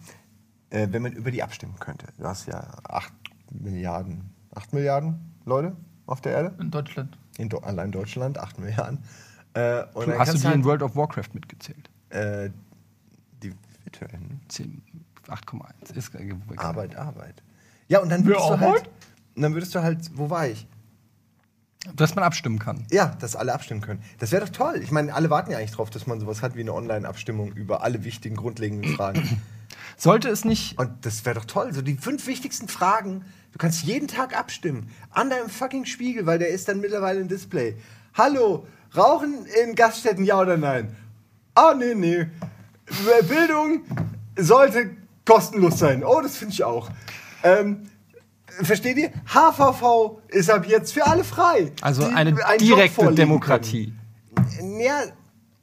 [0.69, 2.08] äh, wenn man über die abstimmen könnte?
[2.17, 3.12] Du hast ja 8
[3.52, 7.17] Milliarden, 8 Milliarden Leute auf der Erde, In Deutschland.
[7.38, 8.99] in Do allein Deutschland, 8 Milliarden.
[9.53, 9.84] Äh,
[10.18, 11.89] Hast du die in halt, World of Warcraft mitgezählt?
[12.10, 12.49] äh,
[13.43, 13.53] die
[13.84, 14.82] virtuellen 10,
[15.30, 15.95] 8,1.
[15.95, 17.43] Ist, äh, Arbeit, Arbeit.
[17.88, 18.89] Ja, und dann würdest du halt?
[19.36, 20.67] Und dann würdest du halt, wo war ich?
[21.93, 22.86] Dass man abstimmen kann.
[22.89, 24.01] Ja, dass alle abstimmen können.
[24.17, 24.80] Das wäre doch toll.
[24.82, 27.84] Ich meine, alle warten ja eigentlich drauf, dass man sowas hat wie eine Online-Abstimmung über
[27.84, 29.41] alle wichtigen, grundlegenden Fragen.
[29.97, 30.80] Sollte es nicht.
[30.80, 31.73] Und das wäre doch toll.
[31.73, 33.23] So die fünf wichtigsten Fragen.
[33.51, 34.89] Du kannst jeden Tag abstimmen.
[35.11, 37.78] An deinem fucking Spiegel, weil der ist dann mittlerweile ein Display.
[38.15, 38.65] Hallo,
[38.95, 40.95] Rauchen in Gaststätten, ja oder nein?
[41.53, 42.28] Ah, nee, nee.
[43.28, 43.82] Bildung
[44.38, 44.91] sollte
[45.26, 46.03] kostenlos sein.
[46.03, 46.89] Oh, das finde ich auch.
[47.43, 47.89] Ähm,
[48.61, 49.11] versteht ihr?
[49.26, 51.71] HVV ist ab jetzt für alle frei.
[51.82, 53.93] Also eine direkte Demokratie.
[54.36, 54.80] Können.
[54.80, 55.03] Ja,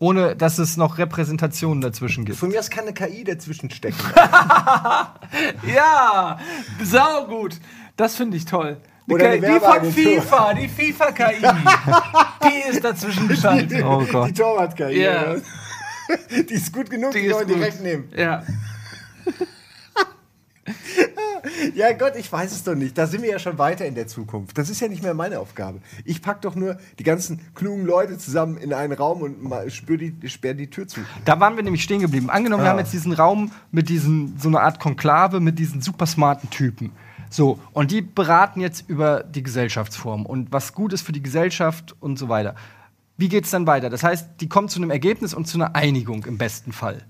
[0.03, 2.37] ohne dass es noch Repräsentationen dazwischen gibt.
[2.37, 3.97] Von mir aus kann eine KI dazwischen stecken.
[5.75, 6.41] ja,
[6.83, 7.61] saugut.
[7.97, 8.79] Das finde ich toll.
[9.09, 11.47] Oder die von FIFA, die FIFA-KI.
[12.45, 13.85] die ist dazwischen geschaltet.
[13.85, 14.29] Oh Gott.
[14.29, 15.03] Die Torwart-KI.
[15.03, 15.37] Ja.
[16.31, 18.11] Die ist gut genug, die, die wollen direkt nehmen.
[18.15, 18.43] Ja.
[21.75, 22.97] ja, Gott, ich weiß es doch nicht.
[22.97, 24.57] Da sind wir ja schon weiter in der Zukunft.
[24.57, 25.81] Das ist ja nicht mehr meine Aufgabe.
[26.05, 30.15] Ich pack doch nur die ganzen klugen Leute zusammen in einen Raum und spür die,
[30.29, 31.01] sperr die Tür zu.
[31.25, 32.31] Da waren wir nämlich stehen geblieben.
[32.31, 32.67] Angenommen, ah.
[32.67, 36.51] wir haben jetzt diesen Raum mit diesen, so einer Art Konklave mit diesen super smarten
[36.51, 36.93] Typen.
[37.29, 41.97] So, und die beraten jetzt über die Gesellschaftsform und was gut ist für die Gesellschaft
[41.99, 42.55] und so weiter.
[43.17, 43.89] Wie geht es dann weiter?
[43.89, 47.07] Das heißt, die kommen zu einem Ergebnis und zu einer Einigung im besten Fall.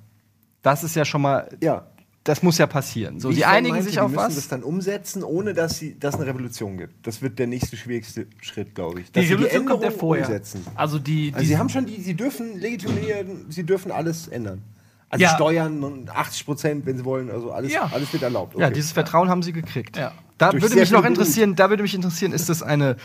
[0.62, 1.86] Das ist ja schon mal ja
[2.24, 3.18] das muss ja passieren.
[3.18, 4.28] So, die einigen meinte, sich auf die was.
[4.28, 7.04] müssen das dann umsetzen, ohne dass sie, dass eine Revolution gibt.
[7.06, 9.10] Das wird der nächste schwierigste Schritt, glaube ich.
[9.10, 10.26] Dass die Revolution kommt ja vorher.
[10.26, 10.64] Umsetzen.
[10.76, 14.62] Also die, die also sie haben schon die, sie dürfen legitimieren, sie dürfen alles ändern.
[15.08, 15.34] Also ja.
[15.34, 17.90] Steuern und 80 Prozent, wenn sie wollen, also alles, ja.
[17.92, 18.54] alles wird erlaubt.
[18.54, 18.62] Okay.
[18.62, 19.96] Ja, dieses Vertrauen haben sie gekriegt.
[19.96, 20.12] Ja.
[20.38, 22.96] Da Durch würde mich noch interessieren, da würde mich interessieren, ist das eine,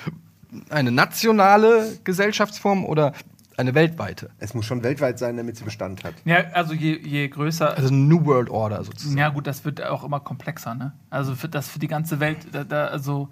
[0.69, 3.13] eine nationale Gesellschaftsform oder
[3.57, 4.29] eine weltweite.
[4.37, 6.13] Es muss schon weltweit sein, damit sie Bestand hat.
[6.25, 7.75] Ja, also je, je größer.
[7.75, 9.17] Also New World Order sozusagen.
[9.17, 10.93] Ja, gut, das wird auch immer komplexer, ne?
[11.09, 13.29] Also für das für die ganze Welt, da, da also.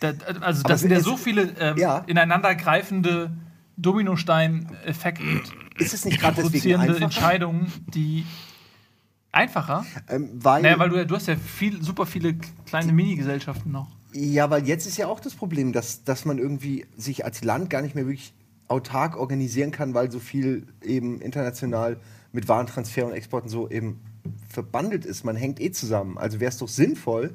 [0.00, 1.98] Da, also, das sind ja so viele ähm, ja.
[2.06, 3.30] ineinandergreifende
[3.76, 5.22] Dominostein-Effekte.
[5.78, 8.26] Ist es nicht gerade produzierende Entscheidungen, die
[9.30, 9.86] einfacher?
[10.08, 12.34] Ähm, weil, naja, weil du, du hast ja viel, super viele
[12.66, 13.88] kleine Mini-Gesellschaften noch.
[14.12, 17.70] Ja, weil jetzt ist ja auch das Problem, dass, dass man irgendwie sich als Land
[17.70, 18.34] gar nicht mehr wirklich
[18.72, 21.98] autark organisieren kann, weil so viel eben international
[22.32, 24.00] mit Warentransfer und Exporten so eben
[24.48, 25.24] verbandelt ist.
[25.24, 26.16] Man hängt eh zusammen.
[26.16, 27.34] Also wäre es doch sinnvoll,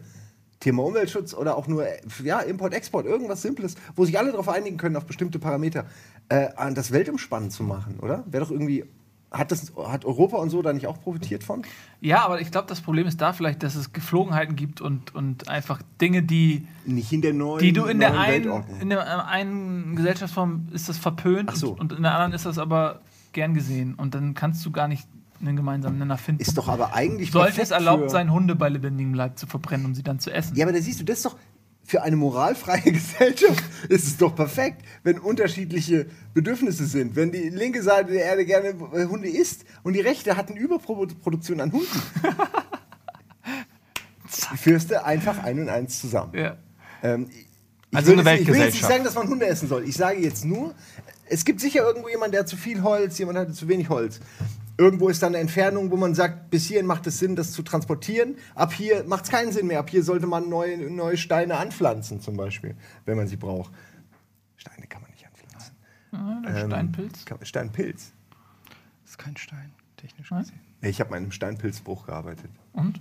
[0.60, 1.86] Thema Umweltschutz oder auch nur
[2.24, 5.86] ja, Import, Export, irgendwas Simples, wo sich alle darauf einigen können, auf bestimmte Parameter,
[6.30, 8.24] äh, das Weltumspannen zu machen, oder?
[8.26, 8.86] Wäre doch irgendwie
[9.32, 11.64] hat, das, hat Europa und so da nicht auch profitiert von?
[12.00, 15.50] Ja, aber ich glaube, das Problem ist da vielleicht, dass es Geflogenheiten gibt und, und
[15.50, 16.68] einfach Dinge, die.
[16.86, 20.88] Nicht in der neuen Die du in der einen, in der äh, einen Gesellschaftsform ist
[20.88, 21.72] das verpönt so.
[21.72, 23.02] und, und in der anderen ist das aber
[23.34, 23.96] gern gesehen.
[23.96, 25.08] Und dann kannst du gar nicht
[25.42, 26.42] einen gemeinsamen Nenner finden.
[26.42, 27.32] Ist doch aber eigentlich.
[27.32, 30.56] Sollte es erlaubt sein, Hunde bei lebendigem Leib zu verbrennen, um sie dann zu essen?
[30.56, 31.36] Ja, aber da siehst du, das ist doch,
[31.88, 37.16] für eine moralfreie Gesellschaft ist es doch perfekt, wenn unterschiedliche Bedürfnisse sind.
[37.16, 38.78] Wenn die linke Seite der Erde gerne
[39.10, 42.02] Hunde isst und die rechte hat eine Überproduktion an Hunden.
[44.58, 46.38] führst einfach ein und eins zusammen.
[46.38, 46.58] Ja.
[47.02, 47.30] Ähm,
[47.94, 48.42] also eine Weltgesellschaft.
[48.42, 49.86] Ich will jetzt nicht sagen, dass man Hunde essen soll.
[49.86, 50.76] Ich sage jetzt nur,
[51.30, 54.20] es gibt sicher irgendwo jemanden, der hat zu viel Holz, jemand hat zu wenig Holz.
[54.78, 57.64] Irgendwo ist dann eine Entfernung, wo man sagt, bis hierhin macht es Sinn, das zu
[57.64, 58.36] transportieren.
[58.54, 59.80] Ab hier macht es keinen Sinn mehr.
[59.80, 62.76] Ab hier sollte man neue, neue Steine anpflanzen, zum Beispiel,
[63.06, 63.72] wenn man sie braucht.
[64.56, 65.76] Steine kann man nicht anpflanzen.
[66.12, 67.26] Ja, ähm, Steinpilz.
[67.42, 68.14] Steinpilz.
[69.04, 70.67] Das ist kein Stein, technisch gesehen.
[70.82, 72.52] Ich habe mal in einem Steinpilzbruch gearbeitet.
[72.74, 73.00] Und?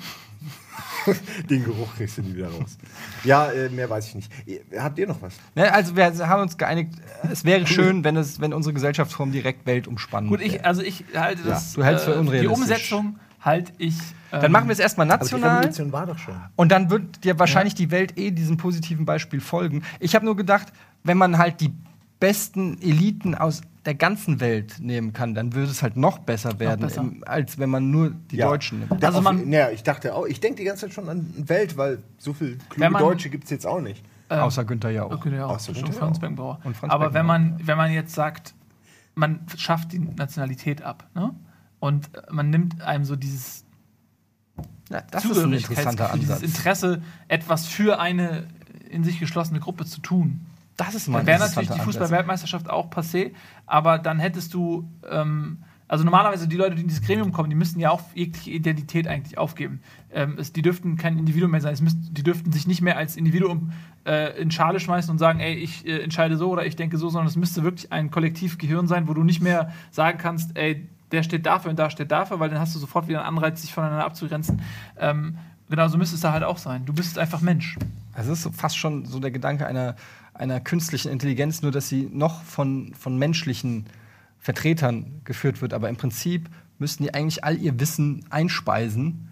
[1.50, 2.78] Den Geruch kriegst du nie wieder raus.
[3.22, 4.32] Ja, äh, mehr weiß ich nicht.
[4.78, 5.34] Habt ihr noch was?
[5.54, 6.94] Ne, also wir haben uns geeinigt,
[7.30, 11.42] es wäre schön, wenn, es, wenn unsere Gesellschaftsform direkt weltumspannend Gut, ich, also ich halte
[11.42, 11.74] das.
[11.74, 12.56] Ja, du hältst für äh, unrealistisch.
[12.56, 13.98] Die Umsetzung halte ich.
[14.32, 15.50] Ähm, dann machen wir es erstmal national.
[15.50, 16.34] Aber die Revolution war doch schon.
[16.56, 17.86] Und dann wird dir wahrscheinlich ja.
[17.86, 19.82] die Welt eh diesem positiven Beispiel folgen.
[20.00, 20.72] Ich habe nur gedacht,
[21.04, 21.72] wenn man halt die
[22.18, 26.80] besten Eliten aus der ganzen Welt nehmen kann, dann würde es halt noch besser werden,
[26.80, 27.00] noch besser.
[27.02, 28.48] Im, als wenn man nur die ja.
[28.48, 29.04] Deutschen nimmt.
[29.04, 31.98] Also man, ja, ich dachte auch, ich denke die ganze Zeit schon an Welt, weil
[32.18, 34.04] so viele kluge man, Deutsche gibt es jetzt auch nicht.
[34.28, 35.12] Ähm, Außer Günther Jauch.
[35.12, 36.58] Okay, ja, Außer Günther Franz Beckenbauer.
[36.64, 38.54] Und Franz Aber wenn man, wenn man jetzt sagt,
[39.14, 41.32] man schafft die Nationalität ab ne?
[41.78, 43.64] und man nimmt einem so dieses
[44.90, 46.40] ja, das ist ein interessanter Ansatz.
[46.40, 48.46] Dieses Interesse, etwas für eine
[48.88, 50.46] in sich geschlossene Gruppe zu tun.
[50.76, 53.32] Das ist mal Wäre natürlich die Fußball-Weltmeisterschaft auch passé,
[53.64, 55.58] aber dann hättest du, ähm,
[55.88, 59.08] also normalerweise die Leute, die in dieses Gremium kommen, die müssten ja auch jegliche Identität
[59.08, 59.80] eigentlich aufgeben.
[60.12, 62.98] Ähm, es, die dürften kein Individuum mehr sein, es müsst, die dürften sich nicht mehr
[62.98, 63.72] als Individuum
[64.04, 67.08] äh, in Schale schmeißen und sagen, ey, ich äh, entscheide so oder ich denke so,
[67.08, 71.22] sondern es müsste wirklich ein Kollektivgehirn sein, wo du nicht mehr sagen kannst, ey, der
[71.22, 73.72] steht dafür und da steht dafür, weil dann hast du sofort wieder einen Anreiz, sich
[73.72, 74.60] voneinander abzugrenzen.
[74.98, 75.38] Ähm,
[75.70, 76.84] genau so müsste es da halt auch sein.
[76.84, 77.78] Du bist einfach Mensch.
[78.16, 79.94] Also es ist fast schon so der Gedanke einer,
[80.34, 83.86] einer künstlichen Intelligenz, nur dass sie noch von, von menschlichen
[84.38, 85.74] Vertretern geführt wird.
[85.74, 86.48] Aber im Prinzip
[86.78, 89.28] müssten die eigentlich all ihr Wissen einspeisen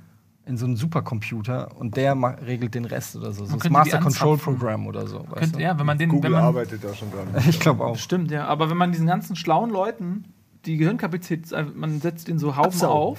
[0.47, 2.15] in so einen Supercomputer und der
[2.47, 3.47] regelt den Rest oder so.
[3.47, 5.21] So ein Master Control Program oder so.
[5.21, 7.29] Könnte, ja, wenn man den, Google wenn man, arbeitet da schon dran.
[7.49, 7.97] Ich glaube auch.
[7.97, 8.47] Stimmt, ja.
[8.47, 10.25] Aber wenn man diesen ganzen schlauen Leuten
[10.67, 12.95] die Gehirnkapazität, äh, man setzt den so Haufen Absaugen.
[12.95, 13.19] auf,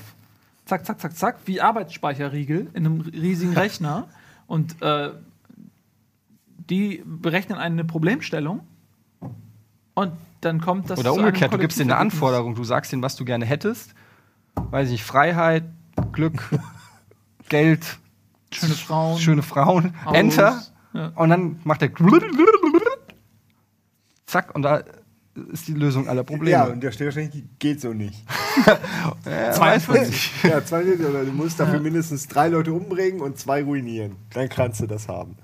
[0.65, 4.07] zack, zack, zack, zack, wie Arbeitsspeicherriegel in einem riesigen Rechner
[4.45, 5.09] und äh,
[6.69, 8.61] die berechnen eine Problemstellung
[9.93, 10.11] und
[10.41, 11.99] dann kommt das Oder zu einem umgekehrt, du gibst denen eine.
[11.99, 13.93] Anforderung, du sagst denen, was du gerne hättest.
[14.55, 15.63] Weiß ich nicht, Freiheit,
[16.11, 16.41] Glück,
[17.49, 17.97] Geld,
[18.51, 19.19] Schöne Frauen.
[19.19, 19.93] schöne Frauen.
[20.05, 20.17] Autos.
[20.17, 20.61] Enter.
[20.93, 21.11] Ja.
[21.15, 21.89] Und dann macht er
[24.25, 24.83] zack und da
[25.51, 26.51] ist die Lösung aller Probleme.
[26.51, 28.23] Ja, und der steht wahrscheinlich, geht so nicht.
[29.25, 30.31] Ja, 42.
[30.43, 34.15] ja, zwei Minuten, oder du musst dafür mindestens drei Leute umbringen und zwei ruinieren.
[34.33, 35.35] Dann kannst du das haben.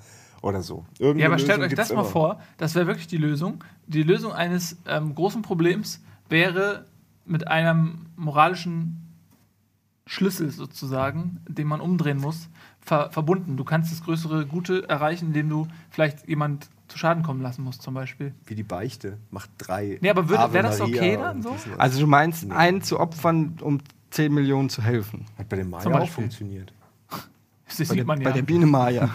[0.41, 0.85] Oder so.
[0.97, 2.09] Irgendeine Ja, aber stellt Lösung euch das mal immer.
[2.09, 3.63] vor, das wäre wirklich die Lösung.
[3.87, 6.85] Die Lösung eines ähm, großen Problems wäre
[7.25, 9.07] mit einem moralischen
[10.07, 13.55] Schlüssel sozusagen, den man umdrehen muss, ver verbunden.
[13.55, 17.81] Du kannst das größere Gute erreichen, indem du vielleicht jemand zu Schaden kommen lassen musst,
[17.81, 18.33] zum Beispiel.
[18.45, 19.17] Wie die Beichte.
[19.29, 19.99] Macht drei.
[20.01, 21.55] Nee, aber wäre das Maria okay dann so?
[21.77, 23.79] Also du meinst, einen zu opfern, um
[24.09, 25.25] 10 Millionen zu helfen.
[25.37, 26.73] Hat bei dem Maya auch funktioniert.
[27.77, 28.35] Das Bei, sieht der, man bei ja.
[28.35, 29.09] der Biene Maya.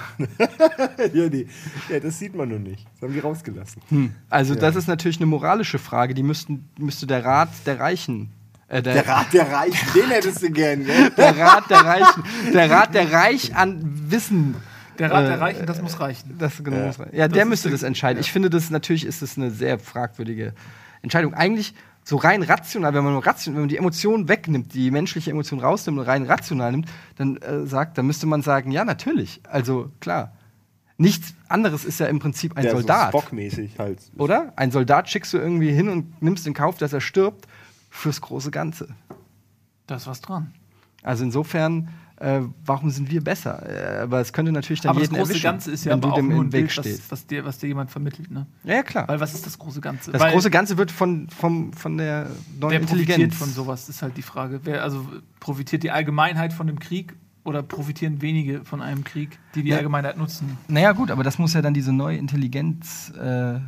[1.13, 1.47] ja, die,
[1.91, 2.85] ja, das sieht man noch nicht.
[2.95, 3.83] Das haben die rausgelassen.
[4.31, 4.61] Also Ja.
[4.61, 8.31] das ist natürlich eine moralische Frage, die müssten, müsste der Rat der Reichen.
[8.69, 11.11] Äh, der, Der Rat der Reichen, den hättest du gern, gell?
[11.11, 12.25] der Rat der Reichen.
[12.53, 13.81] Der Rat der Reich an
[14.11, 14.57] Wissen.
[14.99, 16.37] Der Rat Äh, der Reichen, das muss reichen.
[16.39, 16.87] Das genau Ja.
[16.87, 17.11] muss rein.
[17.13, 18.19] ja, Das der müsste das entscheiden.
[18.21, 20.53] Ich finde, das natürlich ist das eine sehr fragwürdige
[21.03, 21.35] Entscheidung.
[21.35, 21.75] Eigentlich
[22.09, 25.59] so rein rational, wenn man nur ration, wenn man die Emotion wegnimmt, die menschliche Emotion
[25.59, 29.41] rausnimmt und rein rational nimmt, dann äh, sagt, dann müsste man sagen, ja natürlich.
[29.49, 30.33] Also klar.
[30.99, 33.11] Nichts anderes ist ja im Prinzip ein der Soldat.
[33.11, 33.99] So Spock-mäßig halt.
[34.17, 34.53] Oder?
[34.55, 37.49] Ein Soldat schickst du irgendwie hin und nimmst in Kauf, dass er stirbt,
[37.91, 38.89] fürs große Ganze.
[39.89, 40.55] Da ist was dran.
[41.03, 41.89] Also insofern,
[42.19, 43.99] äh, warum sind wir besser?
[43.99, 46.03] Äh, aber es könnte natürlich dann Aber das jeden große erwischen, Ganze ist ja wenn
[46.05, 47.11] aber du dem nur ein Weg Bild, was, stehst.
[47.11, 48.31] was, dir, was dir jemand vermittelt.
[48.31, 48.47] Ne?
[48.65, 49.07] Ja, klar.
[49.09, 50.13] Weil was ist das große Ganze?
[50.13, 53.09] das Weil große Ganze wird von, vom, von der neuen wer Intelligenz.
[53.17, 54.61] profitiert von sowas, ist halt die Frage.
[54.65, 55.07] Wer, also
[55.41, 57.15] profitiert die Allgemeinheit von dem Krieg
[57.45, 59.77] oder profitieren wenige von einem Krieg, die die Ja.
[59.77, 60.57] Allgemeinheit nutzen?
[60.69, 63.61] Naja, gut, aber das muss ja dann diese neue Intelligenz äh,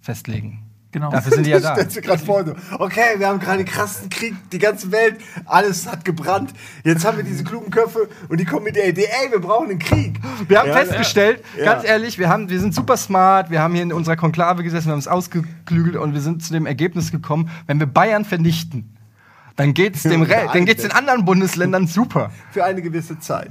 [0.00, 0.62] festlegen.
[0.92, 1.10] Genau.
[1.10, 1.74] Dafür sind die ja da.
[1.74, 5.16] Stellst du gerade vor, so, okay, wir haben gerade den krassen Krieg, die ganze Welt,
[5.44, 6.52] alles hat gebrannt.
[6.84, 9.70] Jetzt haben wir diese klugen Köpfe und die kommen mit der Idee, ey, wir brauchen
[9.70, 10.18] einen Krieg.
[10.48, 11.64] Wir haben Ja, festgestellt, ja.
[11.64, 14.86] ganz ehrlich, wir, haben, wir sind super smart, wir haben hier in unserer Konklave gesessen,
[14.86, 18.96] wir haben es ausgeklügelt und wir sind zu dem Ergebnis gekommen, wenn wir Bayern vernichten,
[19.60, 22.30] dann geht es dem Re- dann geht's den anderen Bundesländern super.
[22.50, 23.50] Für eine gewisse Zeit.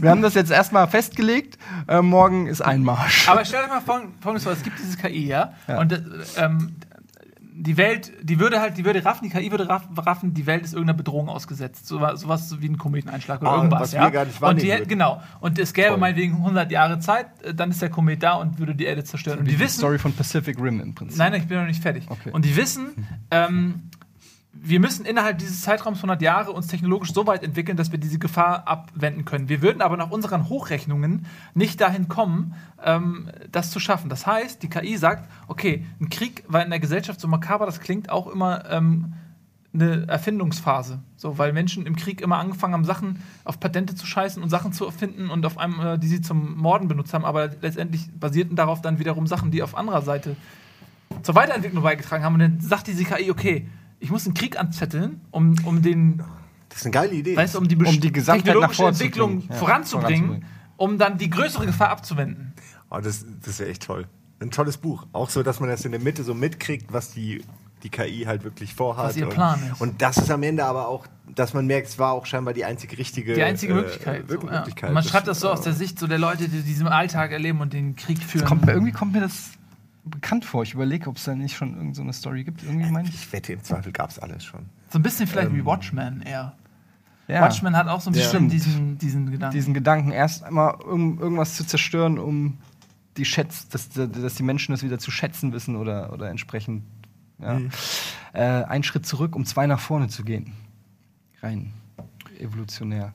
[0.00, 1.58] Wir haben das jetzt erstmal festgelegt,
[1.88, 3.28] äh, morgen ist Einmarsch.
[3.28, 5.54] Aber stell dir mal vor, folgendes vor, es gibt dieses KI, ja?
[5.66, 5.78] Ja.
[5.80, 6.00] Und äh,
[6.36, 6.76] ähm,
[7.54, 10.64] die Welt, die würde halt, die würde raffen, die KI würde raff- raffen, die Welt
[10.64, 11.86] ist irgendeiner Bedrohung ausgesetzt.
[11.86, 13.80] So, sowas wie ein Kometeneinschlag oder Ah, irgendwas.
[13.82, 14.10] was wir ja?
[14.10, 14.88] gar nicht und die, würden.
[14.88, 15.22] Genau.
[15.40, 15.98] Und es gäbe Voll.
[15.98, 19.38] meinetwegen 100 Jahre Zeit, äh, dann ist der Komet da und würde die Erde zerstören.
[19.40, 21.18] Und die die wissen, Story von Pacific Rim im Prinzip.
[21.18, 22.04] Nein, ich bin noch nicht fertig.
[22.08, 22.30] Okay.
[22.32, 23.90] Und die wissen, ähm,
[24.54, 28.18] wir müssen innerhalb dieses Zeitraums 100 Jahre uns technologisch so weit entwickeln, dass wir diese
[28.18, 29.48] Gefahr abwenden können.
[29.48, 34.10] Wir würden aber nach unseren Hochrechnungen nicht dahin kommen, ähm, das zu schaffen.
[34.10, 37.80] Das heißt, die KI sagt, okay, ein Krieg war in der Gesellschaft, so makaber das
[37.80, 39.14] klingt, auch immer ähm,
[39.72, 41.00] eine Erfindungsphase.
[41.16, 44.74] So, weil Menschen im Krieg immer angefangen haben, Sachen auf Patente zu scheißen und Sachen
[44.74, 48.54] zu erfinden und auf einem, äh, die sie zum Morden benutzt haben, aber letztendlich basierten
[48.54, 50.36] darauf dann wiederum Sachen, die auf anderer Seite
[51.22, 52.34] zur Weiterentwicklung beigetragen haben.
[52.34, 53.66] Und dann sagt diese KI, okay,
[54.02, 56.22] ich muss einen Krieg anzetteln, um, um den,
[56.68, 57.36] Das ist eine geile Idee.
[57.36, 59.42] weißt du, um die, Um die technologische Entwicklung.
[59.48, 60.44] Ja, voranzubringen, voranzubringen.
[60.76, 62.52] um dann die größere Gefahr abzuwenden.
[62.90, 64.06] Oh, das das wäre echt toll.
[64.40, 65.06] Ein tolles Buch.
[65.12, 67.44] Auch so, dass man das in der Mitte so mitkriegt, was die,
[67.84, 69.10] die KI halt wirklich vorhat.
[69.10, 69.80] Was ihr und, Plan ist.
[69.80, 72.64] Und das ist am Ende aber auch, dass man merkt, es war auch scheinbar die
[72.64, 74.28] einzige richtige Die einzige äh, Möglichkeit.
[74.28, 74.58] wirklich so, ja.
[74.58, 74.92] Möglichkeit.
[74.92, 77.72] Man schreibt das so aus der Sicht so der Leute, die diesen Alltag erleben und
[77.72, 78.44] den Krieg führen.
[78.46, 79.50] Kommt, irgendwie kommt mir das
[80.04, 80.62] bekannt vor.
[80.62, 82.62] Ich überlege, ob es da nicht schon irgendeine so eine Story gibt.
[82.62, 83.14] Irgendwie meine ich.
[83.14, 84.66] Ich wette, im Zweifel gab es alles schon.
[84.90, 86.54] so ein bisschen vielleicht Ähm, wie Watchmen eher.
[87.28, 87.40] Ja.
[87.42, 88.22] Watchmen hat auch so ein Ja.
[88.22, 89.54] bisschen diesen, diesen Gedanken.
[89.54, 92.58] diesen Gedanken, erst einmal um irgendwas zu zerstören, um
[93.16, 96.82] die Schätz, dass, dass die Menschen das wieder zu schätzen wissen oder, oder entsprechend
[97.38, 97.60] ja.
[98.32, 100.52] äh, einen Schritt zurück, um zwei nach vorne zu gehen.
[101.42, 101.72] Rein
[102.38, 103.12] evolutionär.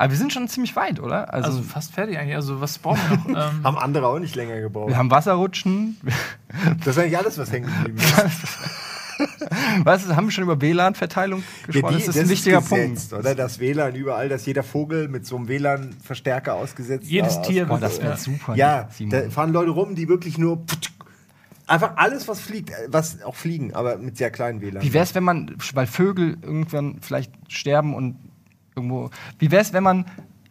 [0.00, 1.30] Aber wir sind schon ziemlich weit, oder?
[1.34, 2.34] Also, also fast fertig eigentlich.
[2.34, 3.52] Also was brauchen wir noch?
[3.52, 4.88] ähm, Haben andere auch nicht länger gebraucht.
[4.88, 6.00] wir haben Wasserrutschen.
[6.84, 8.58] Das ist eigentlich alles, was hängen geblieben ist.
[9.84, 11.92] Was haben wir schon über WLAN-Verteilung gesprochen?
[11.92, 13.24] Ja, die, das ist ein wichtiger gesetzt, Punkt.
[13.24, 17.10] Oder das WLAN überall, dass jeder Vogel mit so einem WLAN-Verstärker ausgesetzt ist.
[17.10, 17.68] Jedes Tier.
[17.70, 18.56] Oh, das wäre super.
[18.56, 20.64] Ja, da fahren Leute rum, die wirklich nur
[21.66, 24.82] einfach alles, was fliegt, was auch fliegen, aber mit sehr kleinen WLAN.
[24.82, 28.16] Wie wäre es, wenn man, weil Vögel irgendwann vielleicht sterben und
[28.74, 29.10] irgendwo.
[29.38, 30.06] Wie wäre es, wenn man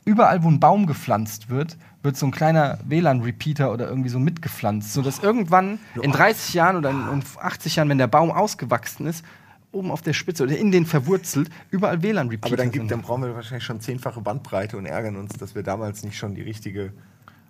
[0.05, 4.93] überall, wo ein Baum gepflanzt wird, wird so ein kleiner WLAN-Repeater oder irgendwie so mitgepflanzt,
[4.93, 9.26] sodass irgendwann in 30 Jahren oder in 80 Jahren, wenn der Baum ausgewachsen ist,
[9.72, 13.24] oben auf der Spitze oder in den verwurzelt, überall WLAN-Repeater Aber dann, gibt, dann brauchen
[13.24, 16.93] wir wahrscheinlich schon zehnfache Bandbreite und ärgern uns, dass wir damals nicht schon die richtige.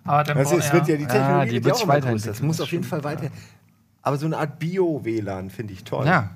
[0.04, 2.14] Aber dann weißt, es wird ja die Technologie ja, die wird auch weiter.
[2.14, 3.28] Das muss auf jeden Fall weiter.
[4.02, 6.06] Aber so eine Art Bio-WLAN finde ich toll.
[6.06, 6.30] Ja.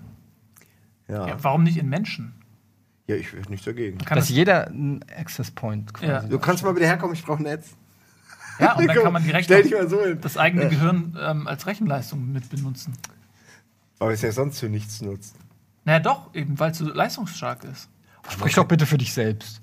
[1.09, 1.29] ja.
[1.29, 1.37] ja.
[1.43, 2.35] Warum nicht in Menschen?
[3.07, 3.99] Ja, ich wäre nicht dagegen.
[3.99, 6.07] Kann Dass jeder einen Access Point quasi.
[6.07, 6.23] Ja.
[6.23, 7.71] Du kannst mal wieder herkommen, ich brauche ein Netz.
[8.59, 9.51] Ja, und dann kann man direkt
[9.89, 12.95] so das eigene Gehirn ähm, als Rechenleistung mit benutzen.
[13.99, 15.37] Aber es ja sonst für nichts nutzt.
[15.85, 17.89] Naja, doch, eben, weil es so leistungsstark ist.
[18.31, 19.61] Sprich doch bitte für dich selbst.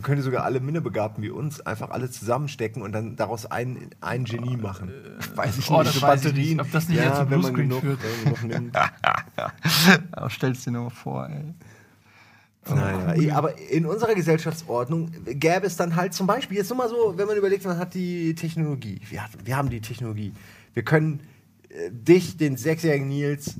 [0.00, 4.24] Man könnte sogar alle Minnebegabten wie uns einfach alle zusammenstecken und dann daraus ein, ein
[4.24, 4.88] Genie machen.
[4.88, 5.92] Äh, weiß ich oh, nicht.
[5.92, 6.56] So Batterien.
[6.56, 8.00] Nicht, ob das nicht ja, jetzt wenn man genug, führt.
[8.24, 8.74] Noch nimmt.
[10.28, 11.52] Stell's dir nur vor, ey.
[12.70, 13.30] Oh, naja, cool.
[13.32, 17.26] aber in unserer Gesellschaftsordnung gäbe es dann halt zum Beispiel, jetzt nur mal so, wenn
[17.26, 19.02] man überlegt, man hat die Technologie.
[19.10, 20.32] Wir, wir haben die Technologie.
[20.72, 21.20] Wir können
[21.68, 23.56] äh, dich, den sechsjährigen Nils,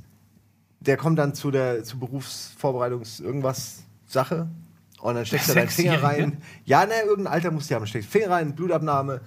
[0.79, 4.49] der kommt dann zu der zu Berufsvorbereitungs irgendwas Sache
[5.01, 6.37] und dann steckst du deinen Finger rein.
[6.65, 7.87] Ja, ne, irgendein Alter musst du haben.
[7.87, 9.21] Steckst Finger rein, Blutabnahme.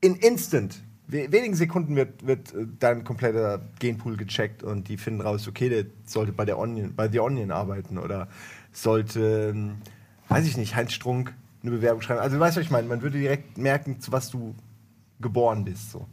[0.00, 5.46] In Instant, wenigen Sekunden wird, wird äh, dein kompletter Genpool gecheckt und die finden raus,
[5.48, 8.28] okay, der sollte bei der Onion, bei The Onion arbeiten oder
[8.72, 9.76] sollte, ähm,
[10.28, 12.20] weiß ich nicht, Heinz Strunk eine Bewerbung schreiben.
[12.20, 12.88] Also, weißt du, was ich meine?
[12.88, 14.54] Man würde direkt merken, zu was du
[15.20, 15.92] geboren bist.
[15.92, 16.06] So.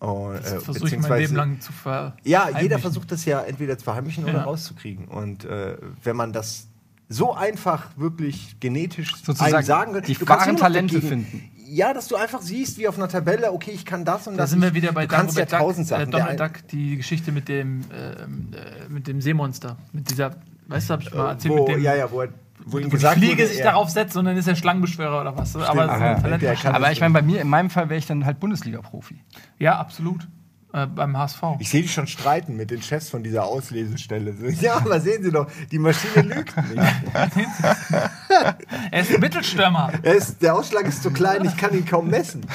[0.00, 2.20] Und, äh, versuche ich mein Leben lang zu verheimlichen.
[2.24, 4.34] Ja, jeder versucht das ja entweder zu verheimlichen ja.
[4.34, 5.06] oder rauszukriegen.
[5.06, 6.68] Und äh, wenn man das
[7.08, 11.50] so einfach wirklich genetisch sozusagen sagen die wahren Talente dagegen, finden.
[11.66, 14.42] Ja, dass du einfach siehst, wie auf einer Tabelle, okay, ich kann das und da
[14.42, 14.50] das.
[14.50, 16.08] Da sind wir wieder bei du kannst ja tausend Sachen.
[16.08, 19.76] Äh, Donald Duck, die Geschichte mit dem, ähm, äh, mit dem Seemonster.
[19.92, 20.36] Mit dieser,
[20.68, 21.82] weißt du, hab ich mal erzählt, wo, mit dem.
[21.82, 22.28] Ja, ja, wo er
[22.66, 23.64] wo, wo die Fliege wurde, sich ja.
[23.64, 25.50] darauf setzt und dann ist er Schlangenbeschwörer oder was.
[25.50, 28.40] Stimmt, aber, so aber ich meine, bei mir, in meinem Fall wäre ich dann halt
[28.40, 29.22] Bundesliga-Profi.
[29.58, 30.26] Ja, absolut
[30.74, 31.40] äh, beim HSV.
[31.60, 34.34] Ich sehe dich schon streiten mit den Chefs von dieser Auslesestelle.
[34.60, 36.56] Ja, aber sehen Sie doch, die Maschine lügt
[37.36, 37.48] nicht.
[38.90, 39.92] er ist ein Mittelstürmer.
[40.02, 42.46] Ist, der Ausschlag ist zu klein, ich kann ihn kaum messen.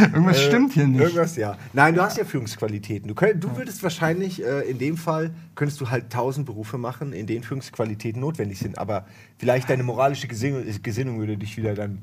[0.00, 1.00] Irgendwas äh, stimmt hier nicht.
[1.00, 1.56] Irgendwas, ja.
[1.72, 3.08] Nein, du hast ja Führungsqualitäten.
[3.08, 7.12] Du, könnt, du würdest wahrscheinlich, äh, in dem Fall, könntest du halt tausend Berufe machen,
[7.12, 8.78] in denen Führungsqualitäten notwendig sind.
[8.78, 9.06] Aber
[9.38, 12.02] vielleicht deine moralische Gesinnung, Gesinnung würde dich wieder dann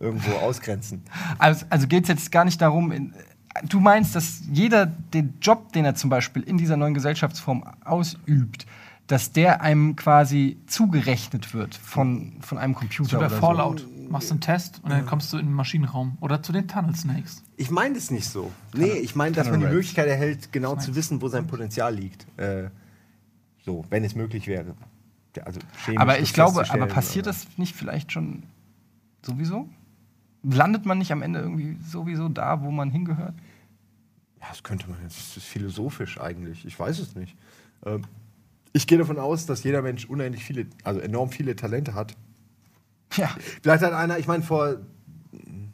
[0.00, 1.02] irgendwo ausgrenzen.
[1.38, 3.14] Also, also geht es jetzt gar nicht darum, in,
[3.66, 8.66] du meinst, dass jeder den Job, den er zum Beispiel in dieser neuen Gesellschaftsform ausübt,
[9.06, 13.10] dass der einem quasi zugerechnet wird von, von einem Computer.
[13.10, 13.80] So oder Fallout.
[13.80, 13.86] So.
[14.10, 17.42] Machst einen Test und dann kommst du in den Maschinenraum oder zu den Tunnel Snakes.
[17.58, 18.50] Ich meine das nicht so.
[18.72, 22.26] Nee, ich meine, dass man die Möglichkeit erhält, genau zu wissen, wo sein Potenzial liegt.
[22.38, 22.70] Äh,
[23.66, 24.74] so, wenn es möglich wäre.
[25.44, 25.60] Also
[25.96, 28.44] aber ich glaube, aber passiert das nicht vielleicht schon
[29.22, 29.68] sowieso?
[30.42, 33.34] landet man nicht am Ende irgendwie sowieso da, wo man hingehört?
[34.40, 35.18] Ja, das könnte man jetzt.
[35.18, 36.64] Das ist philosophisch eigentlich.
[36.64, 37.36] Ich weiß es nicht.
[37.84, 38.02] Ähm,
[38.72, 42.14] ich gehe davon aus, dass jeder Mensch unendlich viele, also enorm viele Talente hat.
[43.16, 43.30] Ja.
[43.62, 44.76] Vielleicht hat einer, ich meine, vor,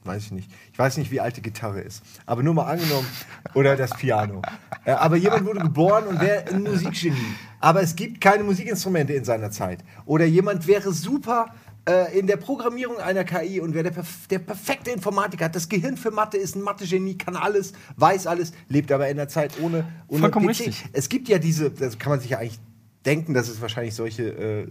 [0.05, 3.07] weiß ich nicht, ich weiß nicht, wie alt die Gitarre ist, aber nur mal angenommen,
[3.55, 4.43] oder das Piano.
[4.85, 7.35] Äh, aber jemand wurde geboren und wäre ein Musikgenie.
[7.61, 9.83] Aber es gibt keine Musikinstrumente in seiner Zeit.
[10.05, 11.55] Oder jemand wäre super
[11.89, 15.69] äh, in der Programmierung einer KI und wer der, perf der, perfekte Informatiker hat, das
[15.69, 19.53] Gehirn für Mathe ist ein Mathe-Genie, kann alles, weiß alles, lebt aber in der Zeit
[19.61, 20.51] ohne, ohne Vollkommen PC.
[20.51, 20.85] richtig.
[20.93, 22.61] Es gibt ja diese, das kann man sich ja eigentlich
[23.05, 24.67] denken, dass es wahrscheinlich solche äh,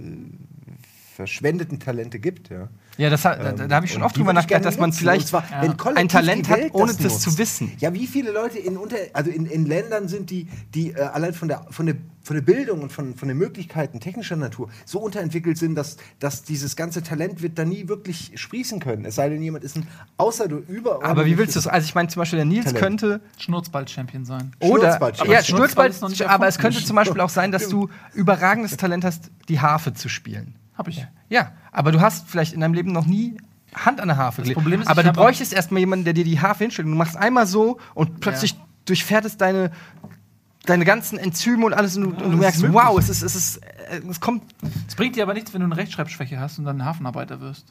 [1.16, 2.50] verschwendeten Talente gibt.
[2.50, 5.28] Ja, ja das, da, da, da habe ich schon oft drüber nachgedacht, dass man vielleicht
[5.28, 5.76] zwar, ja.
[5.96, 7.72] ein Talent hat, ohne das, das zu wissen.
[7.80, 11.34] Ja, wie viele Leute in, unter, also in, in Ländern sind, die, die äh, allein
[11.34, 15.00] von der, von, der, von der Bildung und von, von den Möglichkeiten technischer Natur so
[15.00, 19.06] unterentwickelt sind, dass, dass dieses ganze Talent wird da nie wirklich sprießen können.
[19.06, 19.88] Es sei denn, jemand ist ein
[20.18, 21.04] außer du über.
[21.04, 21.68] Aber wie willst du das?
[21.68, 22.80] Also ich meine zum Beispiel, der Nils Talent.
[22.80, 24.52] könnte Schnurzball-Champion sein.
[24.60, 28.78] Oder Schnurzball ja, Schnurzball, Schnurzball aber es könnte zum Beispiel auch sein, dass du überragendes
[28.78, 30.56] Talent hast, die Harfe zu spielen.
[30.76, 31.06] Hab ich.
[31.30, 33.38] Ja, aber du hast vielleicht in deinem Leben noch nie
[33.74, 34.60] Hand an der Harfe gelegt.
[34.60, 36.88] Problem ist, aber du bräuchtest erstmal jemanden, der dir die Harfe hinstellt.
[36.88, 38.58] Du machst einmal so und plötzlich ja.
[38.86, 39.72] durchfährt es deine,
[40.66, 43.36] deine ganzen Enzyme und alles und du, ja, und du merkst, wow, es ist, es
[43.36, 44.44] ist, äh, es kommt.
[44.88, 47.66] Es bringt dir aber nichts, wenn du eine Rechtschreibschwäche hast und dann ein Hafenarbeiter wirst.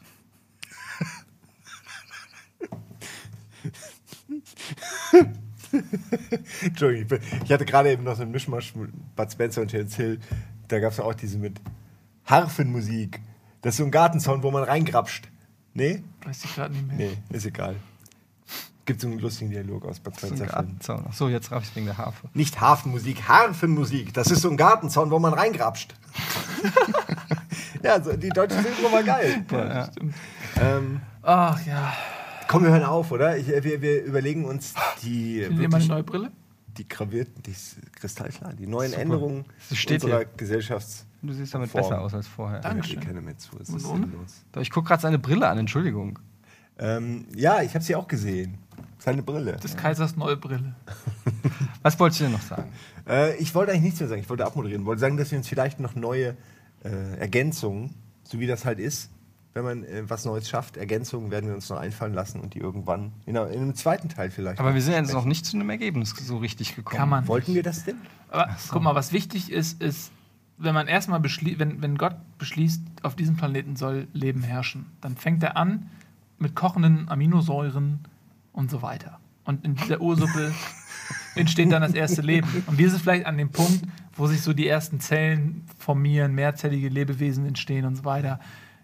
[6.62, 10.20] Entschuldigung, ich hatte gerade eben noch so einen Mischmasch mit Bud Spencer und Terence Hill.
[10.68, 11.60] Da gab es auch diese mit
[12.26, 13.20] Harfenmusik.
[13.62, 15.28] Das ist so ein Gartenzaun, wo man reingrapscht.
[15.74, 16.02] Nee?
[16.24, 16.96] Weiß ich gerade nicht mehr.
[16.96, 17.76] Nee, ist egal.
[18.84, 20.44] Gibt so einen lustigen Dialog aus Bud Spencer.
[20.44, 21.06] So Gartenzaun.
[21.06, 22.28] Achso, jetzt raff ich wegen der Harfe.
[22.34, 24.12] Nicht Hafenmusik, Harfenmusik.
[24.12, 25.94] Das ist so ein Gartenzaun, wo man reingrapscht.
[27.82, 29.44] ja, so, die deutsche Synchro war geil.
[29.50, 29.90] Ja, ja.
[30.60, 31.92] Ähm, Ach ja.
[32.48, 33.36] Komm, wir hören auf, oder?
[33.38, 35.46] Ich, wir, wir überlegen uns die.
[35.48, 36.32] Nehmen wir eine neue Brille?
[36.76, 39.02] Die gravierten, die ist kristallklar, die neuen Super.
[39.02, 40.28] Änderungen unserer hier.
[40.36, 41.06] Gesellschafts.
[41.22, 41.82] Du siehst damit Form.
[41.82, 42.60] besser aus als vorher.
[42.60, 42.98] Dankeschön.
[42.98, 43.56] Ich kenne mir zu.
[43.60, 44.44] Es ist sinnlos.
[44.60, 46.18] Ich gucke gerade seine Brille an, Entschuldigung.
[46.78, 48.58] Ähm, ja, ich habe sie auch gesehen.
[48.98, 49.56] Seine Brille.
[49.56, 50.74] Des Kaisers neue Brille.
[51.82, 52.72] Was wolltest du denn noch sagen?
[53.08, 54.20] Äh, ich wollte eigentlich nichts mehr sagen.
[54.20, 54.82] Ich wollte abmoderieren.
[54.82, 56.36] Ich wollte sagen, dass wir uns vielleicht noch neue
[56.84, 57.94] äh, Ergänzungen,
[58.24, 59.10] so wie das halt ist,
[59.54, 60.76] wenn man äh, was Neues schafft.
[60.76, 64.30] Ergänzungen werden wir uns noch einfallen lassen und die irgendwann in, in einem zweiten Teil
[64.30, 64.58] vielleicht.
[64.58, 66.98] Aber wir sind jetzt noch nicht zu einem Ergebnis so richtig gekommen.
[66.98, 67.28] Kann man.
[67.28, 67.98] Wollten wir das denn?
[68.28, 68.72] Aber so.
[68.72, 70.10] guck mal, was wichtig ist, ist,
[70.58, 75.16] wenn man erstmal beschließt, wenn, wenn Gott beschließt, auf diesem Planeten soll Leben herrschen, dann
[75.16, 75.90] fängt er an
[76.38, 78.00] mit kochenden Aminosäuren
[78.52, 79.18] und so weiter.
[79.44, 80.52] Und in dieser Ursuppe
[81.34, 82.48] entsteht dann das erste Leben.
[82.66, 83.84] Und wir sind vielleicht an dem Punkt,
[84.14, 88.38] wo sich so die ersten Zellen formieren, mehrzellige Lebewesen entstehen und so weiter.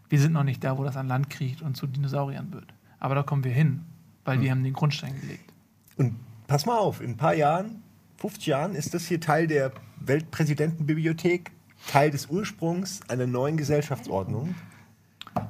[0.09, 2.73] Wir sind noch nicht da, wo das an Land kriegt und zu Dinosauriern wird.
[2.99, 3.83] Aber da kommen wir hin,
[4.25, 4.43] weil mhm.
[4.43, 5.53] wir haben den Grundstein gelegt.
[5.97, 6.17] Und
[6.47, 7.83] pass mal auf, in ein paar Jahren,
[8.17, 11.53] 50 Jahren, ist das hier Teil der Weltpräsidentenbibliothek,
[11.87, 14.55] Teil des Ursprungs einer neuen Gesellschaftsordnung.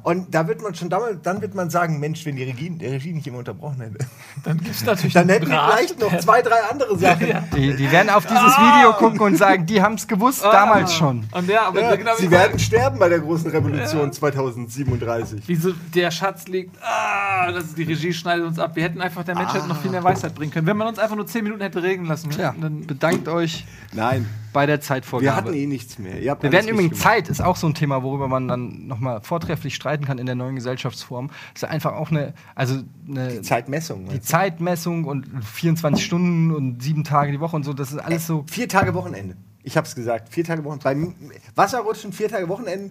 [0.02, 2.86] Und da wird man schon damals, dann wird man sagen, Mensch, wenn die Regie, die
[2.86, 4.06] Regie nicht immer unterbrochen hätte,
[4.44, 7.28] dann gibt's natürlich dann hätten wir vielleicht noch zwei, drei andere Sachen.
[7.28, 7.44] Ja.
[7.54, 8.78] Die, die, werden auf dieses ah.
[8.78, 10.52] Video gucken und sagen, die haben es gewusst ah.
[10.52, 11.26] damals schon.
[11.32, 14.12] Und ja, aber ja, genau sie werden sterben bei der großen Revolution ja.
[14.12, 15.48] 2037.
[15.48, 18.76] Wie so der Schatz liegt, ah, das ist die Regie schneidet uns ab.
[18.76, 19.68] Wir hätten einfach der Menschheit ah.
[19.68, 22.06] noch viel mehr Weisheit bringen können, wenn man uns einfach nur zehn Minuten hätte reden
[22.06, 22.30] lassen.
[22.38, 23.64] Ja, dann bedankt euch.
[23.92, 24.26] Nein
[24.58, 25.24] bei der Zeitvorgabe.
[25.24, 26.20] Wir hatten eh nichts mehr.
[26.20, 30.04] Wir werden übrigens Zeit ist auch so ein Thema, worüber man dann nochmal vortrefflich streiten
[30.04, 31.30] kann in der neuen Gesellschaftsform.
[31.54, 34.08] Das ist einfach auch eine, also eine die Zeitmessung.
[34.08, 37.72] Die Zeitmessung und 24 Stunden und sieben Tage die Woche und so.
[37.72, 38.44] Das ist alles so.
[38.50, 39.36] Vier Tage Wochenende.
[39.62, 40.30] Ich habe es gesagt.
[40.30, 41.14] Vier Tage Wochenende.
[41.54, 42.90] Wasserrutschen vier Tage Wochenende.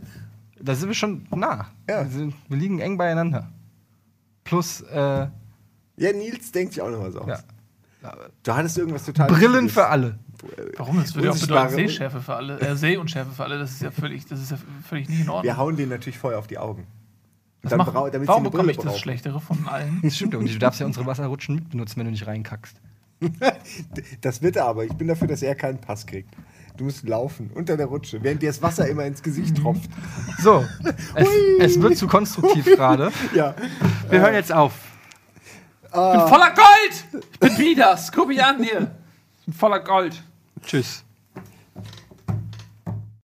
[0.61, 1.65] Da sind wir schon nah.
[1.89, 2.07] Ja.
[2.13, 3.51] Wir liegen eng beieinander.
[4.45, 4.83] Plus.
[4.83, 5.27] Äh,
[5.97, 7.27] ja, Nils denkt sich auch noch was aus.
[7.27, 8.13] Ja.
[8.43, 9.27] Du hattest irgendwas total.
[9.27, 10.17] Brillen für alle.
[10.77, 10.97] Warum?
[10.97, 12.59] Das würde ja auch bedeuten Sehschärfe für alle.
[12.59, 13.59] Äh, Sehunschärfe für alle.
[13.59, 14.57] Das ist ja völlig, das ist ja
[14.87, 15.43] völlig nicht in Ordnung.
[15.43, 16.87] Wir hauen denen natürlich vorher auf die Augen.
[17.63, 18.99] Dann machen, warum bekomme ich das brauchen.
[18.99, 19.99] Schlechtere von allen?
[20.03, 20.35] Das stimmt.
[20.35, 22.79] Und du darfst ja unsere Wasserrutschen mitbenutzen, wenn du nicht reinkackst.
[24.21, 24.85] das wird er aber.
[24.85, 26.33] Ich bin dafür, dass er keinen Pass kriegt.
[26.77, 29.89] Du musst laufen unter der Rutsche, während dir das Wasser immer ins Gesicht tropft.
[30.39, 30.63] So,
[31.15, 31.27] es,
[31.59, 33.11] es wird zu konstruktiv gerade.
[33.33, 33.55] Ja.
[34.09, 34.73] Wir äh, hören jetzt auf.
[35.85, 37.23] Ich bin voller Gold!
[37.31, 38.11] Ich bin Midas.
[38.11, 38.91] Guck mich an hier.
[39.39, 40.21] Ich bin voller Gold.
[40.61, 41.06] Tschüss.